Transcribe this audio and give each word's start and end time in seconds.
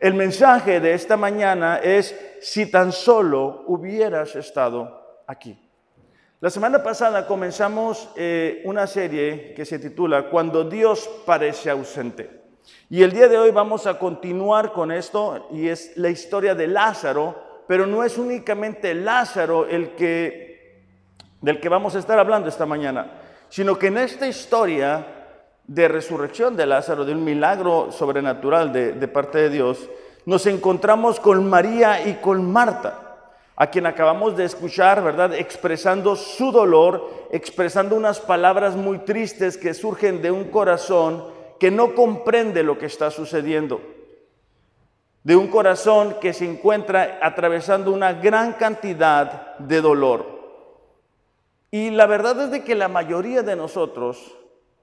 El 0.00 0.14
mensaje 0.14 0.80
de 0.80 0.94
esta 0.94 1.18
mañana 1.18 1.76
es, 1.76 2.18
si 2.40 2.70
tan 2.70 2.90
solo 2.90 3.64
hubieras 3.66 4.34
estado 4.34 5.22
aquí. 5.26 5.58
La 6.40 6.48
semana 6.48 6.82
pasada 6.82 7.26
comenzamos 7.26 8.08
eh, 8.16 8.62
una 8.64 8.86
serie 8.86 9.52
que 9.52 9.66
se 9.66 9.78
titula 9.78 10.30
Cuando 10.30 10.64
Dios 10.64 11.06
parece 11.26 11.68
ausente. 11.68 12.30
Y 12.88 13.02
el 13.02 13.12
día 13.12 13.28
de 13.28 13.36
hoy 13.36 13.50
vamos 13.50 13.86
a 13.86 13.98
continuar 13.98 14.72
con 14.72 14.90
esto 14.90 15.48
y 15.52 15.68
es 15.68 15.94
la 15.98 16.08
historia 16.08 16.54
de 16.54 16.66
Lázaro, 16.66 17.64
pero 17.68 17.86
no 17.86 18.02
es 18.02 18.16
únicamente 18.16 18.94
Lázaro 18.94 19.68
el 19.68 19.94
que, 19.96 20.86
del 21.42 21.60
que 21.60 21.68
vamos 21.68 21.94
a 21.94 21.98
estar 21.98 22.18
hablando 22.18 22.48
esta 22.48 22.64
mañana, 22.64 23.20
sino 23.50 23.78
que 23.78 23.88
en 23.88 23.98
esta 23.98 24.26
historia 24.26 25.19
de 25.70 25.86
resurrección 25.86 26.56
de 26.56 26.66
Lázaro, 26.66 27.04
de 27.04 27.12
un 27.12 27.22
milagro 27.22 27.92
sobrenatural 27.92 28.72
de, 28.72 29.06
parte 29.06 29.38
de 29.38 29.50
Dios, 29.50 29.88
nos 30.26 30.44
encontramos 30.46 31.20
con 31.20 31.48
María 31.48 32.08
y 32.08 32.14
con 32.14 32.50
Marta 32.50 33.28
a 33.54 33.68
quien 33.68 33.86
acabamos 33.86 34.36
de 34.36 34.46
escuchar, 34.46 35.00
¿verdad? 35.04 35.32
Expresando 35.32 36.16
su 36.16 36.50
dolor, 36.50 37.28
expresando 37.30 37.94
unas 37.94 38.18
palabras 38.18 38.74
muy 38.74 38.98
tristes 38.98 39.56
que 39.56 39.72
surgen 39.72 40.20
de 40.20 40.32
un 40.32 40.44
corazón 40.44 41.24
que 41.60 41.70
no 41.70 41.94
comprende 41.94 42.64
lo 42.64 42.76
que 42.76 42.86
está 42.86 43.12
sucediendo, 43.12 43.80
de 45.22 45.36
un 45.36 45.46
corazón 45.46 46.16
que 46.20 46.32
se 46.32 46.50
encuentra 46.50 47.20
atravesando 47.22 47.92
una 47.92 48.14
gran 48.14 48.54
cantidad 48.54 49.56
de 49.58 49.80
dolor. 49.80 50.26
Y 51.70 51.90
la 51.90 52.06
verdad 52.06 52.40
es 52.40 52.50
de 52.50 52.64
que 52.64 52.74
la 52.74 52.88
mayoría 52.88 53.42
de 53.42 53.54
nosotros 53.54 54.39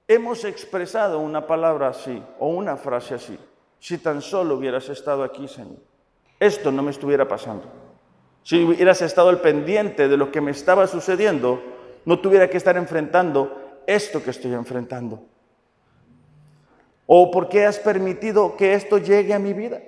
hemos 0.08 0.44
expresado 0.44 1.20
una 1.20 1.46
palabra 1.46 1.88
así 1.88 2.22
o 2.38 2.48
una 2.48 2.76
frase 2.76 3.14
así. 3.14 3.38
Si 3.78 3.98
tan 3.98 4.22
solo 4.22 4.56
hubieras 4.56 4.88
estado 4.88 5.22
aquí, 5.22 5.46
Señor, 5.46 5.76
esto 6.40 6.72
no 6.72 6.82
me 6.82 6.90
estuviera 6.90 7.28
pasando. 7.28 7.64
Si 8.42 8.64
hubieras 8.64 9.02
estado 9.02 9.28
al 9.28 9.42
pendiente 9.42 10.08
de 10.08 10.16
lo 10.16 10.32
que 10.32 10.40
me 10.40 10.50
estaba 10.50 10.86
sucediendo, 10.86 11.62
no 12.06 12.18
tuviera 12.20 12.48
que 12.48 12.56
estar 12.56 12.76
enfrentando 12.78 13.82
esto 13.86 14.22
que 14.22 14.30
estoy 14.30 14.54
enfrentando. 14.54 15.22
¿O 17.06 17.30
por 17.30 17.48
qué 17.48 17.66
has 17.66 17.78
permitido 17.78 18.56
que 18.56 18.72
esto 18.74 18.98
llegue 18.98 19.34
a 19.34 19.38
mi 19.38 19.52
vida? 19.52 19.80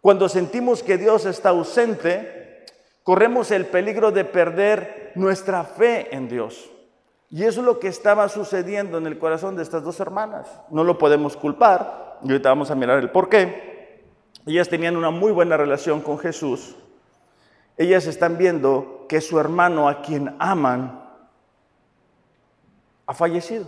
Cuando 0.00 0.28
sentimos 0.28 0.82
que 0.82 0.98
Dios 0.98 1.24
está 1.24 1.50
ausente, 1.50 2.64
corremos 3.02 3.50
el 3.50 3.66
peligro 3.66 4.12
de 4.12 4.24
perder 4.24 5.12
nuestra 5.14 5.64
fe 5.64 6.14
en 6.14 6.28
Dios. 6.28 6.70
Y 7.30 7.44
eso 7.44 7.60
es 7.60 7.66
lo 7.66 7.78
que 7.78 7.88
estaba 7.88 8.28
sucediendo 8.28 8.98
en 8.98 9.06
el 9.06 9.18
corazón 9.18 9.56
de 9.56 9.62
estas 9.62 9.82
dos 9.82 10.00
hermanas. 10.00 10.48
No 10.70 10.84
lo 10.84 10.96
podemos 10.96 11.36
culpar, 11.36 12.18
y 12.22 12.30
ahorita 12.30 12.48
vamos 12.48 12.70
a 12.70 12.74
mirar 12.74 12.98
el 12.98 13.10
por 13.10 13.28
qué. 13.28 14.02
Ellas 14.46 14.68
tenían 14.68 14.96
una 14.96 15.10
muy 15.10 15.30
buena 15.30 15.56
relación 15.56 16.00
con 16.00 16.18
Jesús, 16.18 16.76
ellas 17.78 18.06
están 18.06 18.36
viendo 18.38 19.06
que 19.08 19.20
su 19.20 19.38
hermano 19.38 19.88
a 19.88 20.02
quien 20.02 20.34
aman 20.40 21.00
ha 23.06 23.14
fallecido. 23.14 23.66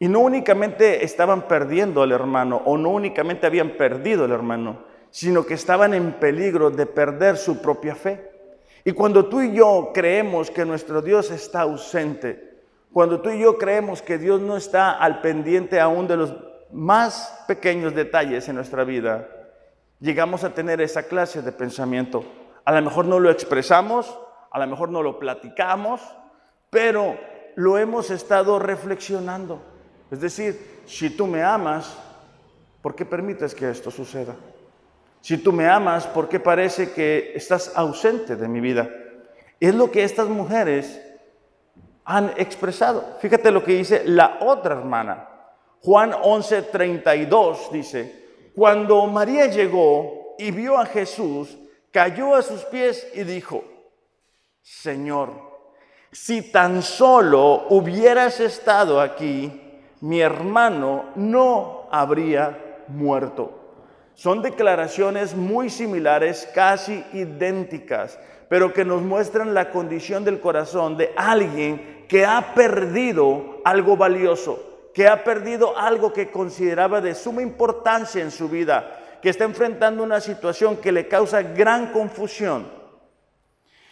Y 0.00 0.08
no 0.08 0.18
únicamente 0.18 1.04
estaban 1.04 1.46
perdiendo 1.46 2.02
al 2.02 2.10
hermano 2.10 2.60
o 2.64 2.76
no 2.76 2.88
únicamente 2.88 3.46
habían 3.46 3.76
perdido 3.76 4.24
al 4.24 4.32
hermano, 4.32 4.82
sino 5.12 5.46
que 5.46 5.54
estaban 5.54 5.94
en 5.94 6.14
peligro 6.14 6.70
de 6.70 6.86
perder 6.86 7.36
su 7.36 7.62
propia 7.62 7.94
fe. 7.94 8.31
Y 8.84 8.92
cuando 8.92 9.26
tú 9.26 9.40
y 9.40 9.54
yo 9.54 9.90
creemos 9.94 10.50
que 10.50 10.64
nuestro 10.64 11.02
Dios 11.02 11.30
está 11.30 11.62
ausente, 11.62 12.62
cuando 12.92 13.20
tú 13.20 13.30
y 13.30 13.40
yo 13.40 13.56
creemos 13.56 14.02
que 14.02 14.18
Dios 14.18 14.40
no 14.40 14.56
está 14.56 14.92
al 14.92 15.20
pendiente 15.20 15.80
aún 15.80 16.08
de 16.08 16.16
los 16.16 16.34
más 16.72 17.44
pequeños 17.46 17.94
detalles 17.94 18.48
en 18.48 18.56
nuestra 18.56 18.84
vida, 18.84 19.28
llegamos 20.00 20.44
a 20.44 20.52
tener 20.52 20.80
esa 20.80 21.04
clase 21.04 21.42
de 21.42 21.52
pensamiento. 21.52 22.24
A 22.64 22.72
lo 22.72 22.82
mejor 22.82 23.06
no 23.06 23.20
lo 23.20 23.30
expresamos, 23.30 24.18
a 24.50 24.58
lo 24.58 24.66
mejor 24.66 24.90
no 24.90 25.02
lo 25.02 25.18
platicamos, 25.18 26.00
pero 26.70 27.16
lo 27.54 27.78
hemos 27.78 28.10
estado 28.10 28.58
reflexionando. 28.58 29.62
Es 30.10 30.20
decir, 30.20 30.82
si 30.86 31.10
tú 31.10 31.26
me 31.26 31.42
amas, 31.42 31.96
¿por 32.82 32.94
qué 32.94 33.06
permites 33.06 33.54
que 33.54 33.70
esto 33.70 33.90
suceda? 33.90 34.34
Si 35.22 35.38
tú 35.38 35.52
me 35.52 35.68
amas, 35.68 36.08
¿por 36.08 36.28
qué 36.28 36.40
parece 36.40 36.90
que 36.92 37.32
estás 37.36 37.72
ausente 37.76 38.34
de 38.34 38.48
mi 38.48 38.60
vida? 38.60 38.90
Es 39.60 39.72
lo 39.72 39.88
que 39.90 40.02
estas 40.02 40.28
mujeres 40.28 41.00
han 42.04 42.32
expresado. 42.36 43.16
Fíjate 43.20 43.52
lo 43.52 43.62
que 43.62 43.74
dice 43.74 44.02
la 44.04 44.38
otra 44.40 44.74
hermana. 44.74 45.28
Juan 45.80 46.10
11:32 46.10 47.70
dice, 47.70 48.50
cuando 48.52 49.06
María 49.06 49.46
llegó 49.46 50.34
y 50.38 50.50
vio 50.50 50.76
a 50.76 50.86
Jesús, 50.86 51.56
cayó 51.92 52.34
a 52.34 52.42
sus 52.42 52.64
pies 52.64 53.06
y 53.14 53.22
dijo, 53.22 53.62
Señor, 54.60 55.30
si 56.10 56.50
tan 56.50 56.82
solo 56.82 57.66
hubieras 57.70 58.40
estado 58.40 59.00
aquí, 59.00 59.80
mi 60.00 60.20
hermano 60.20 61.10
no 61.14 61.86
habría 61.92 62.84
muerto. 62.88 63.61
Son 64.14 64.42
declaraciones 64.42 65.34
muy 65.34 65.70
similares, 65.70 66.48
casi 66.54 67.04
idénticas, 67.12 68.18
pero 68.48 68.72
que 68.72 68.84
nos 68.84 69.02
muestran 69.02 69.54
la 69.54 69.70
condición 69.70 70.24
del 70.24 70.40
corazón 70.40 70.96
de 70.96 71.12
alguien 71.16 72.04
que 72.08 72.26
ha 72.26 72.54
perdido 72.54 73.60
algo 73.64 73.96
valioso, 73.96 74.90
que 74.92 75.08
ha 75.08 75.24
perdido 75.24 75.76
algo 75.78 76.12
que 76.12 76.30
consideraba 76.30 77.00
de 77.00 77.14
suma 77.14 77.40
importancia 77.40 78.22
en 78.22 78.30
su 78.30 78.48
vida, 78.48 79.18
que 79.22 79.30
está 79.30 79.44
enfrentando 79.44 80.02
una 80.02 80.20
situación 80.20 80.76
que 80.76 80.92
le 80.92 81.08
causa 81.08 81.42
gran 81.42 81.92
confusión. 81.92 82.68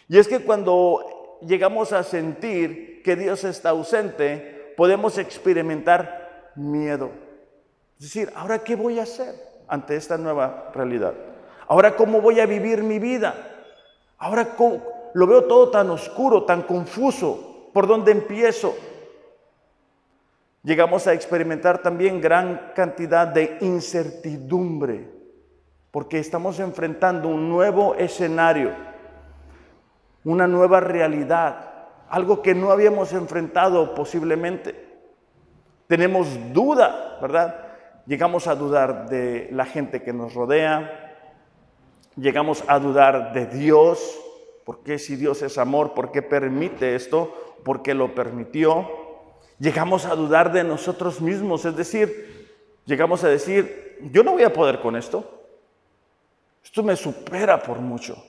Y 0.09 0.19
es 0.19 0.29
que 0.29 0.41
cuando 0.41 1.39
llegamos 1.47 1.93
a 1.95 2.03
sentir 2.03 3.03
que 3.03 3.17
Dios 3.17 3.45
está 3.45 3.71
ausente, 3.71 4.75
podemos 4.77 5.17
experimentar 5.17 6.53
miedo. 6.57 7.11
Es 7.99 8.07
decir, 8.07 8.31
¿ahora 8.35 8.59
qué 8.59 8.77
voy 8.77 8.99
a 8.99 9.05
hacer 9.05 9.50
ante 9.71 9.97
esta 9.97 10.19
nueva 10.19 10.71
realidad? 10.75 11.15
¿Ahora 11.69 11.97
cómo 11.97 12.21
voy 12.21 12.41
a 12.41 12.47
vivir 12.47 12.83
mi 12.83 12.99
vida? 12.99 13.35
Ahora 14.19 14.49
lo 15.15 15.27
veo 15.27 15.45
todo 15.45 15.71
tan 15.71 15.89
oscuro, 15.89 16.45
tan 16.45 16.63
confuso. 16.63 17.71
¿Por 17.73 17.87
dónde 17.87 18.13
empiezo? 18.13 18.75
Llegamos 20.63 21.07
a 21.07 21.15
experimentar 21.15 21.81
también 21.81 22.21
gran 22.21 22.73
cantidad 22.75 23.27
de 23.27 23.57
incertidumbre 23.61 25.21
porque 25.91 26.19
estamos 26.19 26.61
enfrentando 26.61 27.29
un 27.29 27.49
nuevo 27.49 27.95
escenario, 27.95 28.71
una 30.25 30.47
nueva 30.47 30.81
realidad, 30.81 31.71
algo 32.09 32.43
que 32.43 32.55
no 32.55 32.71
habíamos 32.71 33.13
enfrentado 33.13 33.95
posiblemente. 33.95 34.89
Tenemos 35.89 36.29
duda, 36.53 37.19
¿verdad? 37.21 37.70
Llegamos 38.11 38.49
a 38.49 38.57
dudar 38.57 39.09
de 39.09 39.49
la 39.53 39.65
gente 39.65 40.03
que 40.03 40.13
nos 40.13 40.35
rodea, 40.35 41.17
llegamos 42.17 42.65
a 42.67 42.81
dudar 42.81 43.33
de 43.33 43.47
Dios, 43.47 44.19
¿por 44.65 44.83
qué 44.83 44.99
si 44.99 45.15
Dios 45.15 45.43
es 45.43 45.59
amor, 45.59 45.95
por 45.95 46.11
qué 46.11 46.21
permite 46.21 46.97
esto, 46.97 47.33
por 47.65 47.83
qué 47.83 47.95
lo 47.95 48.13
permitió? 48.13 48.91
Llegamos 49.61 50.07
a 50.07 50.17
dudar 50.17 50.51
de 50.51 50.65
nosotros 50.65 51.21
mismos, 51.21 51.65
es 51.65 51.77
decir, 51.77 52.49
llegamos 52.85 53.23
a 53.23 53.29
decir, 53.29 53.97
yo 54.11 54.25
no 54.25 54.33
voy 54.33 54.43
a 54.43 54.53
poder 54.53 54.81
con 54.81 54.97
esto. 54.97 55.43
Esto 56.65 56.83
me 56.83 56.97
supera 56.97 57.63
por 57.63 57.79
mucho. 57.79 58.21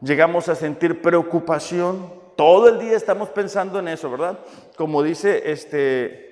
Llegamos 0.00 0.48
a 0.48 0.56
sentir 0.56 1.00
preocupación. 1.00 2.12
Todo 2.34 2.70
el 2.70 2.80
día 2.80 2.96
estamos 2.96 3.28
pensando 3.28 3.78
en 3.78 3.86
eso, 3.86 4.10
¿verdad? 4.10 4.40
Como 4.76 5.04
dice 5.04 5.48
este 5.52 6.26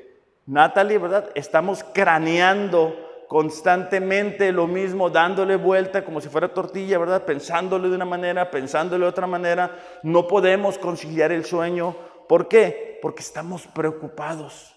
Natalie, 0.47 0.99
¿verdad? 0.99 1.31
Estamos 1.35 1.85
craneando 1.85 3.25
constantemente 3.29 4.53
lo 4.53 4.67
mismo, 4.67 5.11
dándole 5.11 5.57
vuelta 5.57 6.05
como 6.05 6.21
si 6.21 6.29
fuera 6.29 6.53
tortilla, 6.53 6.99
¿verdad? 6.99 7.25
Pensándole 7.25 7.89
de 7.89 7.97
una 7.97 8.05
manera, 8.05 8.51
pensándole 8.51 9.05
de 9.05 9.11
otra 9.11 9.27
manera. 9.27 9.71
No 10.03 10.29
podemos 10.29 10.79
conciliar 10.79 11.33
el 11.33 11.45
sueño. 11.45 11.97
¿Por 12.29 12.49
qué? 12.49 12.99
Porque 13.01 13.23
estamos 13.23 13.67
preocupados. 13.67 14.77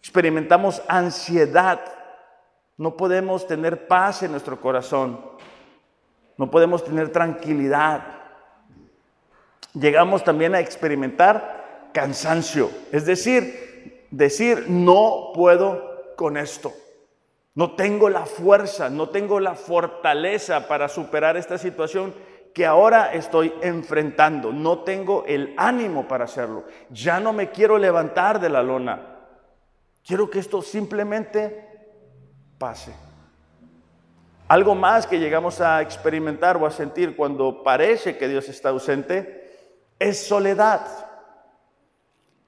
Experimentamos 0.00 0.82
ansiedad 0.88 1.80
no 2.82 2.96
podemos 2.96 3.46
tener 3.46 3.86
paz 3.86 4.24
en 4.24 4.32
nuestro 4.32 4.60
corazón. 4.60 5.20
No 6.36 6.50
podemos 6.50 6.84
tener 6.84 7.10
tranquilidad. 7.10 8.02
Llegamos 9.74 10.24
también 10.24 10.54
a 10.54 10.60
experimentar 10.60 11.90
cansancio. 11.92 12.70
Es 12.90 13.06
decir, 13.06 13.61
decir, 14.12 14.66
no 14.68 15.32
puedo 15.34 16.14
con 16.16 16.36
esto. 16.36 16.72
No 17.54 17.72
tengo 17.72 18.08
la 18.08 18.24
fuerza, 18.24 18.88
no 18.88 19.08
tengo 19.08 19.40
la 19.40 19.54
fortaleza 19.54 20.68
para 20.68 20.88
superar 20.88 21.36
esta 21.36 21.58
situación 21.58 22.14
que 22.54 22.64
ahora 22.64 23.12
estoy 23.12 23.52
enfrentando. 23.62 24.52
No 24.52 24.80
tengo 24.80 25.24
el 25.26 25.54
ánimo 25.56 26.06
para 26.06 26.24
hacerlo. 26.24 26.64
Ya 26.90 27.18
no 27.18 27.32
me 27.32 27.50
quiero 27.50 27.78
levantar 27.78 28.40
de 28.40 28.48
la 28.48 28.62
lona. 28.62 29.18
Quiero 30.04 30.30
que 30.30 30.38
esto 30.38 30.62
simplemente 30.62 31.68
pase. 32.58 32.94
Algo 34.48 34.74
más 34.74 35.06
que 35.06 35.18
llegamos 35.18 35.60
a 35.60 35.80
experimentar 35.80 36.56
o 36.58 36.66
a 36.66 36.70
sentir 36.70 37.16
cuando 37.16 37.62
parece 37.62 38.18
que 38.18 38.28
Dios 38.28 38.48
está 38.48 38.68
ausente 38.68 39.42
es 39.98 40.26
soledad. 40.26 41.01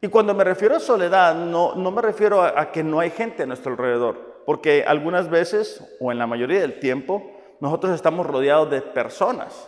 Y 0.05 0.09
cuando 0.09 0.35
me 0.35 0.45
refiero 0.45 0.77
a 0.77 0.81
soledad, 0.81 1.35
no, 1.35 1.77
no 1.77 1.91
me 1.91 2.03
refiero 2.03 2.43
a, 2.43 2.61
a, 2.61 2.71
que 2.71 2.85
no 2.85 3.01
hay 3.01 3.09
gente 3.09 3.43
a 3.45 3.47
nuestro 3.47 3.73
alrededor, 3.73 4.43
porque 4.45 4.85
algunas 4.87 5.31
veces, 5.31 5.83
o 5.99 6.13
en 6.13 6.19
la 6.19 6.27
mayoría 6.27 6.61
del 6.61 6.79
tiempo, 6.79 7.23
nosotros 7.59 7.95
estamos 7.95 8.27
rodeados 8.27 8.71
de 8.71 8.83
personas. 8.83 9.67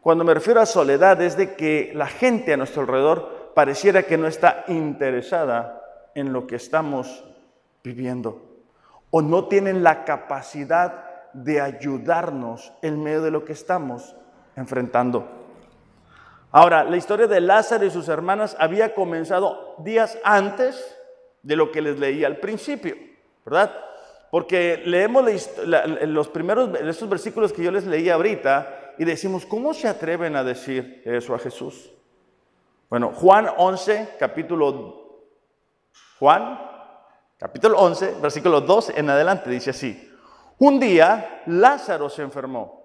Cuando 0.00 0.24
me 0.24 0.32
refiero 0.32 0.62
a 0.62 0.64
soledad 0.64 1.20
es 1.20 1.36
de 1.36 1.56
que 1.56 1.92
la 1.94 2.06
gente 2.06 2.54
a 2.54 2.56
nuestro 2.56 2.80
alrededor 2.80 3.52
pareciera 3.54 4.04
que 4.04 4.16
no 4.16 4.28
está 4.28 4.64
interesada 4.66 5.82
en 6.14 6.32
lo 6.32 6.46
que 6.46 6.56
estamos 6.56 7.22
viviendo 7.84 8.40
o 9.10 9.20
no 9.20 9.46
tienen 9.46 9.82
la 9.82 10.06
capacidad 10.06 11.34
de 11.34 11.60
ayudarnos 11.60 12.72
en 12.80 13.02
medio 13.02 13.20
de 13.20 13.30
lo 13.30 13.44
que 13.44 13.52
estamos 13.52 14.16
enfrentando. 14.56 15.39
Ahora, 16.52 16.82
la 16.82 16.96
historia 16.96 17.28
de 17.28 17.40
Lázaro 17.40 17.84
y 17.84 17.90
sus 17.90 18.08
hermanas 18.08 18.56
había 18.58 18.94
comenzado 18.94 19.76
días 19.78 20.18
antes 20.24 20.96
de 21.42 21.54
lo 21.54 21.70
que 21.70 21.80
les 21.80 21.98
leí 21.98 22.24
al 22.24 22.38
principio, 22.38 22.96
¿verdad? 23.44 23.72
Porque 24.32 24.82
leemos 24.84 25.24
los 25.64 26.28
primeros, 26.28 26.70
estos 26.80 27.08
versículos 27.08 27.52
que 27.52 27.62
yo 27.62 27.70
les 27.70 27.86
leí 27.86 28.08
ahorita 28.10 28.94
y 28.98 29.04
decimos, 29.04 29.46
¿cómo 29.46 29.72
se 29.74 29.86
atreven 29.86 30.34
a 30.34 30.42
decir 30.42 31.02
eso 31.04 31.34
a 31.34 31.38
Jesús? 31.38 31.92
Bueno, 32.88 33.12
Juan 33.14 33.48
11, 33.56 34.16
capítulo 34.18 35.20
Juan, 36.18 36.60
capítulo 37.38 37.78
11, 37.78 38.16
versículo 38.20 38.60
2 38.60 38.90
en 38.96 39.08
adelante, 39.08 39.50
dice 39.50 39.70
así. 39.70 40.12
Un 40.58 40.80
día 40.80 41.42
Lázaro 41.46 42.10
se 42.10 42.22
enfermó 42.22 42.79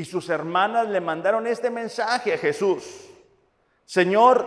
y 0.00 0.04
sus 0.04 0.28
hermanas 0.28 0.88
le 0.88 1.00
mandaron 1.00 1.46
este 1.46 1.70
mensaje 1.70 2.34
a 2.34 2.38
Jesús. 2.38 3.08
Señor, 3.84 4.46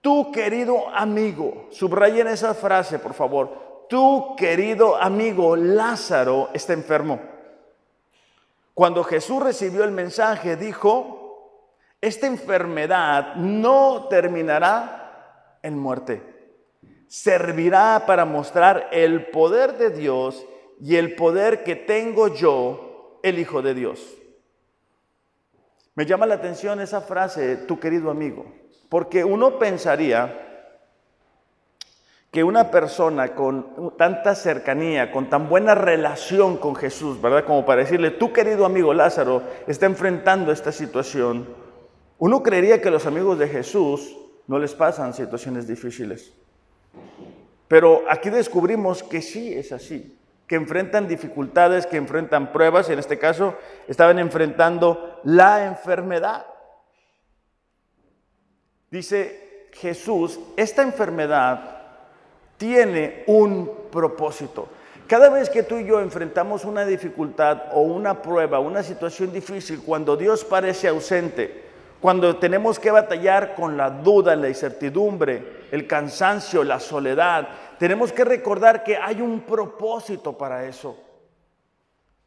tu 0.00 0.30
querido 0.30 0.88
amigo, 0.88 1.66
subrayen 1.70 2.28
esa 2.28 2.54
frase, 2.54 2.98
por 2.98 3.14
favor 3.14 3.64
tu 3.88 4.34
querido 4.36 4.96
amigo 4.96 5.56
Lázaro 5.56 6.50
está 6.52 6.72
enfermo. 6.72 7.20
Cuando 8.72 9.04
Jesús 9.04 9.42
recibió 9.42 9.84
el 9.84 9.92
mensaje, 9.92 10.56
dijo, 10.56 11.60
esta 12.00 12.26
enfermedad 12.26 13.36
no 13.36 14.06
terminará 14.10 15.58
en 15.62 15.78
muerte. 15.78 16.22
Servirá 17.06 18.02
para 18.06 18.24
mostrar 18.24 18.88
el 18.90 19.26
poder 19.26 19.78
de 19.78 19.90
Dios 19.90 20.44
y 20.80 20.96
el 20.96 21.14
poder 21.14 21.62
que 21.62 21.76
tengo 21.76 22.28
yo, 22.28 23.20
el 23.22 23.38
Hijo 23.38 23.62
de 23.62 23.74
Dios. 23.74 24.00
Me 25.94 26.06
llama 26.06 26.26
la 26.26 26.34
atención 26.34 26.80
esa 26.80 27.00
frase, 27.00 27.56
tu 27.56 27.78
querido 27.78 28.10
amigo, 28.10 28.46
porque 28.88 29.24
uno 29.24 29.58
pensaría 29.58 30.40
que 32.32 32.42
una 32.42 32.72
persona 32.72 33.32
con 33.36 33.94
tanta 33.96 34.34
cercanía, 34.34 35.12
con 35.12 35.30
tan 35.30 35.48
buena 35.48 35.76
relación 35.76 36.56
con 36.56 36.74
Jesús, 36.74 37.22
¿verdad? 37.22 37.44
Como 37.44 37.64
para 37.64 37.82
decirle, 37.82 38.10
tu 38.10 38.32
querido 38.32 38.66
amigo 38.66 38.92
Lázaro 38.92 39.44
está 39.68 39.86
enfrentando 39.86 40.50
esta 40.50 40.72
situación, 40.72 41.46
uno 42.18 42.42
creería 42.42 42.82
que 42.82 42.90
los 42.90 43.06
amigos 43.06 43.38
de 43.38 43.46
Jesús 43.46 44.16
no 44.48 44.58
les 44.58 44.74
pasan 44.74 45.14
situaciones 45.14 45.68
difíciles. 45.68 46.32
Pero 47.68 48.02
aquí 48.08 48.30
descubrimos 48.30 49.04
que 49.04 49.22
sí 49.22 49.54
es 49.54 49.70
así, 49.70 50.18
que 50.46 50.56
enfrentan 50.56 51.08
dificultades, 51.08 51.86
que 51.86 51.96
enfrentan 51.96 52.52
pruebas, 52.52 52.90
en 52.90 52.98
este 52.98 53.18
caso 53.18 53.56
estaban 53.88 54.18
enfrentando 54.18 55.20
la 55.24 55.66
enfermedad. 55.66 56.46
Dice 58.90 59.68
Jesús, 59.72 60.38
esta 60.56 60.82
enfermedad 60.82 61.82
tiene 62.56 63.24
un 63.26 63.88
propósito. 63.90 64.68
Cada 65.06 65.28
vez 65.28 65.50
que 65.50 65.62
tú 65.62 65.76
y 65.76 65.86
yo 65.86 66.00
enfrentamos 66.00 66.64
una 66.64 66.84
dificultad 66.84 67.64
o 67.72 67.80
una 67.80 68.22
prueba, 68.22 68.58
una 68.58 68.82
situación 68.82 69.32
difícil, 69.32 69.82
cuando 69.84 70.16
Dios 70.16 70.44
parece 70.44 70.88
ausente, 70.88 71.64
cuando 72.00 72.36
tenemos 72.36 72.78
que 72.78 72.90
batallar 72.90 73.54
con 73.54 73.76
la 73.76 73.90
duda, 73.90 74.36
la 74.36 74.48
incertidumbre, 74.48 75.64
el 75.70 75.86
cansancio, 75.86 76.62
la 76.62 76.78
soledad, 76.78 77.48
tenemos 77.84 78.14
que 78.14 78.24
recordar 78.24 78.82
que 78.82 78.96
hay 78.96 79.20
un 79.20 79.40
propósito 79.40 80.38
para 80.38 80.64
eso. 80.64 80.96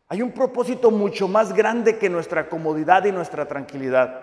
Hay 0.08 0.22
un 0.22 0.32
propósito 0.32 0.92
mucho 0.92 1.28
más 1.28 1.52
grande 1.52 1.98
que 1.98 2.12
nuestra 2.12 2.48
comodidad 2.48 3.06
y 3.06 3.12
nuestra 3.12 3.48
tranquilidad. 3.48 4.22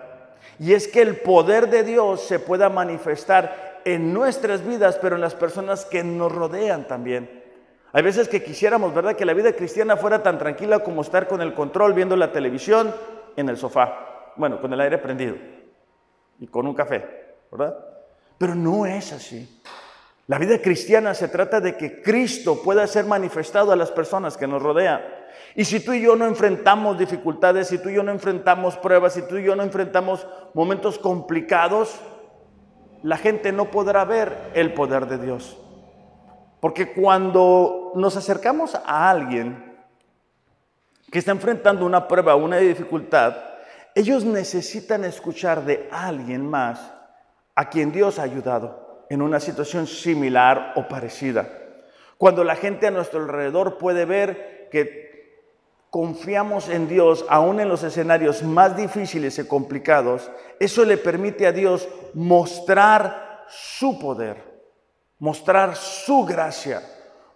Y 0.59 0.71
es 0.71 0.87
que 0.87 1.01
el 1.01 1.17
poder 1.17 1.69
de 1.69 1.83
Dios 1.83 2.21
se 2.21 2.39
pueda 2.39 2.69
manifestar 2.69 3.81
en 3.83 4.13
nuestras 4.13 4.65
vidas, 4.65 4.97
pero 5.01 5.15
en 5.15 5.21
las 5.21 5.35
personas 5.35 5.83
que 5.83 6.05
nos 6.05 6.31
rodean 6.31 6.87
también. 6.87 7.43
Hay 7.91 8.01
veces 8.01 8.29
que 8.29 8.41
quisiéramos, 8.41 8.95
¿verdad?, 8.95 9.17
que 9.17 9.25
la 9.25 9.33
vida 9.33 9.51
cristiana 9.51 9.97
fuera 9.97 10.23
tan 10.23 10.37
tranquila 10.37 10.79
como 10.79 11.01
estar 11.01 11.27
con 11.27 11.41
el 11.41 11.53
control 11.53 11.93
viendo 11.93 12.15
la 12.15 12.31
televisión 12.31 12.95
en 13.35 13.49
el 13.49 13.57
sofá, 13.57 14.31
bueno, 14.37 14.61
con 14.61 14.71
el 14.71 14.79
aire 14.79 14.99
prendido 14.99 15.35
y 16.39 16.47
con 16.47 16.65
un 16.65 16.75
café, 16.75 17.35
¿verdad? 17.51 17.77
Pero 18.37 18.55
no 18.55 18.85
es 18.85 19.11
así. 19.11 19.61
La 20.27 20.39
vida 20.39 20.59
cristiana 20.59 21.13
se 21.13 21.27
trata 21.27 21.61
de 21.61 21.77
que 21.77 22.01
Cristo 22.01 22.63
pueda 22.63 22.87
ser 22.87 23.05
manifestado 23.05 23.71
a 23.71 23.75
las 23.75 23.91
personas 23.91 24.37
que 24.37 24.47
nos 24.47 24.61
rodean. 24.61 25.01
Y 25.53 25.65
si 25.65 25.79
tú 25.79 25.93
y 25.93 26.01
yo 26.01 26.15
no 26.15 26.25
enfrentamos 26.25 26.97
dificultades, 26.97 27.67
si 27.67 27.77
tú 27.77 27.89
y 27.89 27.95
yo 27.95 28.03
no 28.03 28.11
enfrentamos 28.11 28.75
pruebas, 28.77 29.13
si 29.13 29.21
tú 29.21 29.37
y 29.37 29.43
yo 29.43 29.55
no 29.55 29.61
enfrentamos 29.61 30.25
momentos 30.55 30.97
complicados, 30.97 31.99
la 33.03 33.17
gente 33.17 33.51
no 33.51 33.69
podrá 33.69 34.03
ver 34.03 34.35
el 34.55 34.73
poder 34.73 35.05
de 35.05 35.19
Dios. 35.19 35.61
Porque 36.59 36.93
cuando 36.93 37.91
nos 37.93 38.17
acercamos 38.17 38.73
a 38.73 39.09
alguien 39.11 39.77
que 41.11 41.19
está 41.19 41.31
enfrentando 41.31 41.85
una 41.85 42.07
prueba, 42.07 42.35
una 42.35 42.57
dificultad, 42.57 43.35
ellos 43.93 44.25
necesitan 44.25 45.05
escuchar 45.05 45.63
de 45.65 45.87
alguien 45.91 46.49
más 46.49 46.91
a 47.53 47.69
quien 47.69 47.91
Dios 47.91 48.17
ha 48.17 48.23
ayudado 48.23 48.84
en 49.09 49.21
una 49.21 49.39
situación 49.39 49.87
similar 49.87 50.73
o 50.75 50.87
parecida. 50.87 51.47
Cuando 52.17 52.43
la 52.43 52.55
gente 52.55 52.87
a 52.87 52.91
nuestro 52.91 53.19
alrededor 53.21 53.77
puede 53.77 54.05
ver 54.05 54.69
que 54.71 55.05
confiamos 55.89 56.69
en 56.69 56.87
Dios 56.87 57.25
aún 57.29 57.59
en 57.59 57.69
los 57.69 57.83
escenarios 57.83 58.43
más 58.43 58.75
difíciles 58.75 59.39
y 59.39 59.47
complicados, 59.47 60.29
eso 60.59 60.83
le 60.85 60.97
permite 60.97 61.47
a 61.47 61.51
Dios 61.51 61.87
mostrar 62.13 63.45
su 63.47 63.99
poder, 63.99 64.37
mostrar 65.19 65.75
su 65.75 66.25
gracia. 66.25 66.81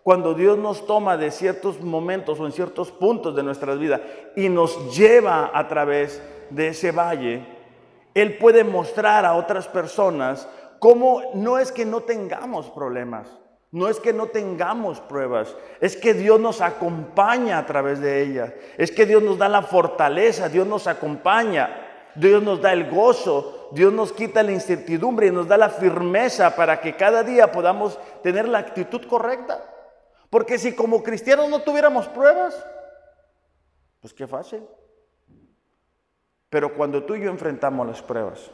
Cuando 0.04 0.34
Dios 0.34 0.58
nos 0.58 0.86
toma 0.86 1.18
de 1.18 1.32
ciertos 1.32 1.82
momentos 1.82 2.40
o 2.40 2.46
en 2.46 2.52
ciertos 2.52 2.92
puntos 2.92 3.36
de 3.36 3.44
nuestra 3.44 3.76
vida 3.76 4.02
y 4.36 4.50
nos 4.50 4.98
lleva 4.98 5.52
a 5.54 5.68
través 5.68 6.22
de 6.50 6.70
ese 6.70 6.92
valle, 6.92 7.46
Él 8.14 8.38
puede 8.38 8.64
mostrar 8.64 9.26
a 9.26 9.36
otras 9.36 9.68
personas 9.68 10.48
cómo 10.80 11.32
no 11.36 11.60
es 11.60 11.72
que 11.72 11.86
no 11.86 12.02
tengamos 12.02 12.70
problemas, 12.70 13.30
no 13.72 13.88
es 13.88 14.00
que 14.00 14.14
no 14.14 14.28
tengamos 14.28 15.00
pruebas, 15.02 15.56
es 15.80 15.96
que 15.96 16.14
Dios 16.14 16.40
nos 16.40 16.62
acompaña 16.62 17.60
a 17.60 17.66
través 17.66 18.00
de 18.00 18.24
ellas, 18.24 18.54
es 18.78 18.92
que 18.92 19.06
Dios 19.06 19.22
nos 19.22 19.38
da 19.38 19.48
la 19.48 19.62
fortaleza, 19.62 20.50
Dios 20.50 20.66
nos 20.66 20.88
acompaña, 20.88 21.88
Dios 22.16 22.42
nos 22.42 22.62
da 22.62 22.74
el 22.74 22.90
gozo, 22.90 23.70
Dios 23.72 23.94
nos 23.94 24.12
quita 24.12 24.42
la 24.42 24.52
incertidumbre 24.52 25.28
y 25.28 25.32
nos 25.32 25.48
da 25.48 25.58
la 25.58 25.70
firmeza 25.70 26.56
para 26.56 26.82
que 26.82 26.96
cada 26.96 27.24
día 27.24 27.52
podamos 27.52 28.00
tener 28.24 28.48
la 28.48 28.60
actitud 28.60 29.06
correcta. 29.06 29.64
Porque 30.30 30.58
si 30.58 30.74
como 30.74 31.04
cristianos 31.04 31.50
no 31.50 31.62
tuviéramos 31.62 32.08
pruebas, 32.08 32.66
pues 34.00 34.14
qué 34.14 34.28
fácil. 34.28 34.64
Pero 36.50 36.74
cuando 36.74 37.04
tú 37.04 37.16
y 37.16 37.22
yo 37.22 37.30
enfrentamos 37.30 37.86
las 37.86 38.02
pruebas, 38.02 38.52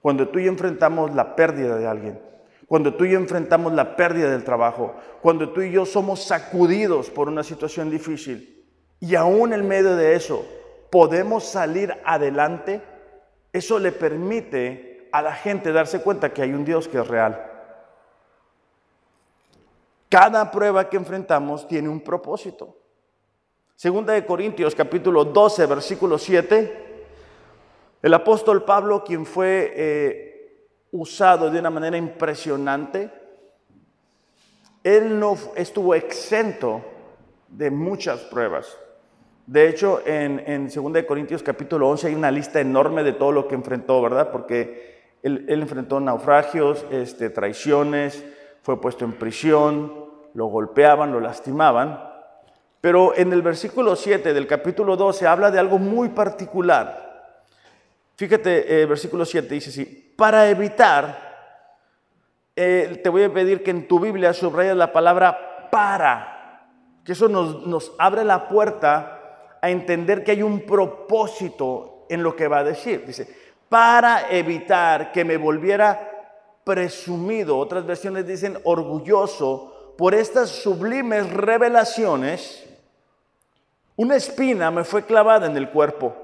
cuando 0.00 0.28
tú 0.28 0.38
y 0.38 0.44
yo 0.44 0.50
enfrentamos 0.50 1.14
la 1.14 1.34
pérdida 1.36 1.76
de 1.76 1.86
alguien, 1.86 2.20
cuando 2.66 2.94
tú 2.94 3.04
y 3.04 3.12
yo 3.12 3.18
enfrentamos 3.18 3.72
la 3.72 3.96
pérdida 3.96 4.30
del 4.30 4.44
trabajo, 4.44 4.94
cuando 5.22 5.50
tú 5.50 5.62
y 5.62 5.70
yo 5.70 5.86
somos 5.86 6.22
sacudidos 6.24 7.10
por 7.10 7.28
una 7.28 7.42
situación 7.42 7.90
difícil 7.90 8.64
y 9.00 9.14
aún 9.14 9.52
en 9.52 9.66
medio 9.66 9.94
de 9.96 10.14
eso 10.14 10.44
podemos 10.90 11.44
salir 11.44 11.94
adelante, 12.04 12.82
eso 13.52 13.78
le 13.78 13.92
permite 13.92 15.08
a 15.12 15.22
la 15.22 15.34
gente 15.34 15.72
darse 15.72 16.00
cuenta 16.02 16.32
que 16.32 16.42
hay 16.42 16.52
un 16.52 16.64
Dios 16.64 16.88
que 16.88 16.98
es 16.98 17.06
real. 17.06 17.52
Cada 20.08 20.50
prueba 20.50 20.88
que 20.88 20.96
enfrentamos 20.96 21.66
tiene 21.66 21.88
un 21.88 22.00
propósito. 22.00 22.76
Segunda 23.74 24.12
de 24.12 24.24
Corintios 24.24 24.74
capítulo 24.74 25.24
12, 25.24 25.66
versículo 25.66 26.16
7, 26.18 26.85
el 28.02 28.14
apóstol 28.14 28.64
Pablo, 28.64 29.04
quien 29.04 29.26
fue 29.26 29.72
eh, 29.74 30.68
usado 30.92 31.50
de 31.50 31.58
una 31.58 31.70
manera 31.70 31.96
impresionante. 31.96 33.10
Él 34.82 35.18
no 35.18 35.36
estuvo 35.56 35.94
exento 35.94 36.82
de 37.48 37.70
muchas 37.70 38.20
pruebas. 38.20 38.76
De 39.46 39.68
hecho, 39.68 40.02
en, 40.04 40.42
en 40.46 40.68
2 40.68 41.04
Corintios 41.04 41.42
capítulo 41.42 41.88
11 41.88 42.08
hay 42.08 42.14
una 42.14 42.30
lista 42.30 42.60
enorme 42.60 43.02
de 43.02 43.12
todo 43.12 43.32
lo 43.32 43.46
que 43.46 43.54
enfrentó, 43.54 44.02
¿verdad? 44.02 44.30
Porque 44.30 44.96
él, 45.22 45.44
enfrentó 45.48 45.98
naufragios, 46.00 46.84
este, 46.90 47.30
traiciones, 47.30 48.24
fue 48.62 48.80
puesto 48.80 49.04
en 49.04 49.12
prisión, 49.12 49.92
lo 50.34 50.46
golpeaban, 50.46 51.12
lo 51.12 51.20
lastimaban. 51.20 52.00
Pero 52.80 53.16
en 53.16 53.32
el 53.32 53.42
versículo 53.42 53.96
7 53.96 54.32
del 54.32 54.46
capítulo 54.46 54.96
12 54.96 55.26
habla 55.26 55.50
de 55.50 55.58
algo 55.58 55.78
muy 55.78 56.10
particular. 56.10 57.05
Fíjate, 58.16 58.80
eh, 58.80 58.86
versículo 58.86 59.26
7 59.26 59.54
dice 59.54 59.68
así, 59.68 59.84
para 60.16 60.48
evitar, 60.48 61.26
eh, 62.56 62.98
te 63.02 63.08
voy 63.10 63.24
a 63.24 63.32
pedir 63.32 63.62
que 63.62 63.70
en 63.70 63.86
tu 63.86 64.00
Biblia 64.00 64.32
subrayes 64.32 64.74
la 64.74 64.90
palabra 64.90 65.68
para, 65.70 66.62
que 67.04 67.12
eso 67.12 67.28
nos, 67.28 67.66
nos 67.66 67.92
abre 67.98 68.24
la 68.24 68.48
puerta 68.48 69.58
a 69.60 69.68
entender 69.68 70.24
que 70.24 70.30
hay 70.30 70.42
un 70.42 70.60
propósito 70.60 72.06
en 72.08 72.22
lo 72.22 72.34
que 72.34 72.48
va 72.48 72.60
a 72.60 72.64
decir. 72.64 73.04
Dice, 73.04 73.28
para 73.68 74.30
evitar 74.30 75.12
que 75.12 75.22
me 75.22 75.36
volviera 75.36 76.16
presumido, 76.64 77.58
otras 77.58 77.84
versiones 77.84 78.26
dicen 78.26 78.58
orgulloso, 78.64 79.94
por 79.98 80.14
estas 80.14 80.48
sublimes 80.48 81.30
revelaciones, 81.30 82.64
una 83.96 84.16
espina 84.16 84.70
me 84.70 84.84
fue 84.84 85.04
clavada 85.04 85.46
en 85.46 85.56
el 85.56 85.70
cuerpo, 85.70 86.14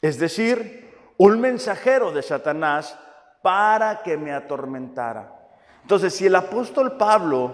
es 0.00 0.18
decir, 0.18 0.81
un 1.24 1.40
mensajero 1.40 2.10
de 2.10 2.20
Satanás 2.20 2.98
para 3.42 4.02
que 4.02 4.16
me 4.16 4.32
atormentara. 4.32 5.32
Entonces, 5.82 6.14
si 6.14 6.26
el 6.26 6.34
apóstol 6.34 6.96
Pablo, 6.96 7.52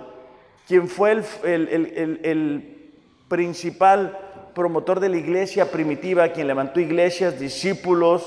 quien 0.67 0.89
fue 0.89 1.23
el, 1.43 2.75
principal 3.29 4.19
promotor 4.55 5.01
de 5.01 5.11
la 5.11 5.19
iglesia 5.19 5.71
primitiva, 5.71 6.29
quien 6.29 6.47
levantó 6.47 6.81
iglesias, 6.81 7.39
discípulos, 7.39 8.27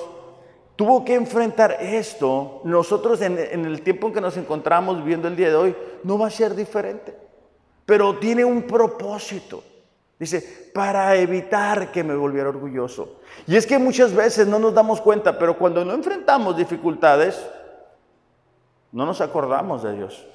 tuvo 0.76 1.04
que 1.04 1.16
enfrentar 1.16 1.78
esto, 1.82 2.62
nosotros 2.64 3.20
en, 3.22 3.40
el 3.40 3.82
tiempo 3.82 4.08
en 4.08 4.14
que 4.14 4.22
nos 4.22 4.38
encontramos 4.38 4.98
viviendo 4.98 5.28
el 5.28 5.36
día 5.36 5.50
de 5.50 5.56
hoy, 5.56 5.76
no 6.04 6.20
va 6.20 6.28
a 6.28 6.30
ser 6.30 6.54
diferente. 6.54 7.16
Pero 7.88 8.20
tiene 8.20 8.46
un 8.46 8.62
propósito. 8.62 9.64
Dice, 10.22 10.70
para 10.72 11.16
evitar 11.16 11.92
que 11.92 12.04
me 12.04 12.14
volviera 12.14 12.50
orgulloso. 12.50 13.22
Y 13.48 13.56
es 13.56 13.66
que 13.66 13.80
muchas 13.80 14.14
veces 14.14 14.46
no 14.46 14.60
nos 14.60 14.72
damos 14.72 15.02
cuenta, 15.02 15.40
pero 15.40 15.58
cuando 15.58 15.84
no 15.84 15.96
enfrentamos 15.96 16.56
dificultades, 16.56 17.44
no 18.92 19.08
nos 19.08 19.20
acordamos 19.20 19.82
de 19.82 19.94
Dios. 19.94 20.28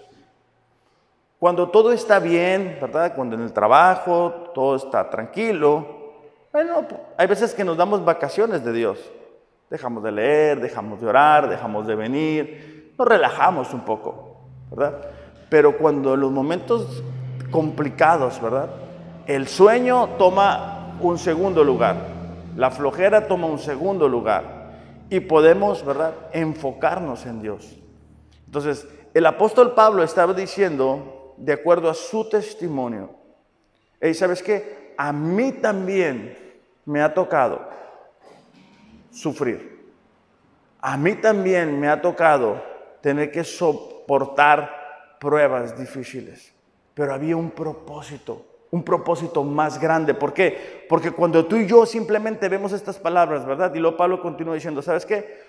Cuando 1.39 1.69
todo 1.69 1.93
está 1.93 2.19
bien, 2.19 2.79
¿verdad? 2.81 3.15
Cuando 3.15 3.37
en 3.37 3.43
el 3.43 3.53
trabajo 3.53 4.51
todo 4.53 4.75
está 4.75 5.09
tranquilo, 5.09 5.87
bueno, 6.53 6.85
hay 7.17 7.29
veces 7.29 7.55
que 7.55 7.63
nos 7.63 7.77
damos 7.77 8.05
vacaciones 8.05 8.65
de 8.65 8.73
Dios. 8.73 8.99
Dejamos 9.71 10.03
de 10.03 10.11
leer, 10.11 10.61
dejamos 10.61 11.01
de 11.01 11.07
orar, 11.07 11.49
dejamos 11.49 11.87
de 11.87 11.95
venir, 11.95 12.93
nos 12.99 13.07
relajamos 13.07 13.73
un 13.73 13.85
poco, 13.85 14.49
¿verdad? 14.69 15.01
Pero 15.49 15.79
cuando 15.79 16.15
en 16.15 16.21
los 16.23 16.33
momentos 16.33 17.05
complicados, 17.53 18.43
¿verdad? 18.43 18.69
El 19.27 19.49
sueño 19.49 20.11
toma 20.19 20.97
un 21.01 21.19
segundo 21.19 21.65
lugar, 21.65 21.97
la 22.57 22.71
flojera 22.71 23.27
toma 23.27 23.49
un 23.49 23.59
segundo 23.59 24.09
lugar 24.09 24.71
y 25.11 25.21
podemos, 25.21 25.85
¿verdad?, 25.85 26.15
enfocarnos 26.33 27.27
en 27.27 27.43
Dios. 27.43 27.77
Entonces, 28.47 28.87
el 29.15 29.27
apóstol 29.27 29.75
Pablo 29.75 30.03
estaba 30.03 30.33
diciendo, 30.33 31.35
de 31.37 31.53
acuerdo 31.53 31.91
a 31.91 31.95
su 31.95 32.29
testimonio. 32.29 33.11
Y 34.01 34.15
sabes 34.15 34.43
qué? 34.43 34.95
A 34.97 35.13
mí 35.13 35.53
también 35.53 36.39
me 36.85 37.03
ha 37.03 37.13
tocado 37.13 37.69
sufrir. 39.11 39.91
A 40.81 40.97
mí 40.97 41.17
también 41.17 41.81
me 41.81 41.89
ha 41.89 42.01
tocado 42.01 42.63
tener 43.01 43.33
que 43.33 43.43
soportar 43.43 45.17
pruebas 45.19 45.77
difíciles. 45.77 46.53
Pero 46.95 47.13
había 47.13 47.37
un 47.37 47.51
propósito, 47.51 48.45
un 48.71 48.83
propósito 48.83 49.45
más 49.45 49.81
grande. 49.81 50.15
¿Por 50.15 50.33
qué? 50.33 50.85
Porque 50.89 51.11
cuando 51.11 51.47
tú 51.47 51.57
y 51.57 51.67
yo 51.67 51.87
simplemente 51.87 52.49
vemos 52.49 52.73
estas 52.73 52.99
palabras, 52.99 53.47
¿verdad? 53.47 53.75
Y 53.75 53.79
luego 53.79 53.97
Pablo 53.97 54.21
continúa 54.21 54.55
diciendo, 54.55 54.83
¿sabes 54.83 55.07
qué? 55.07 55.45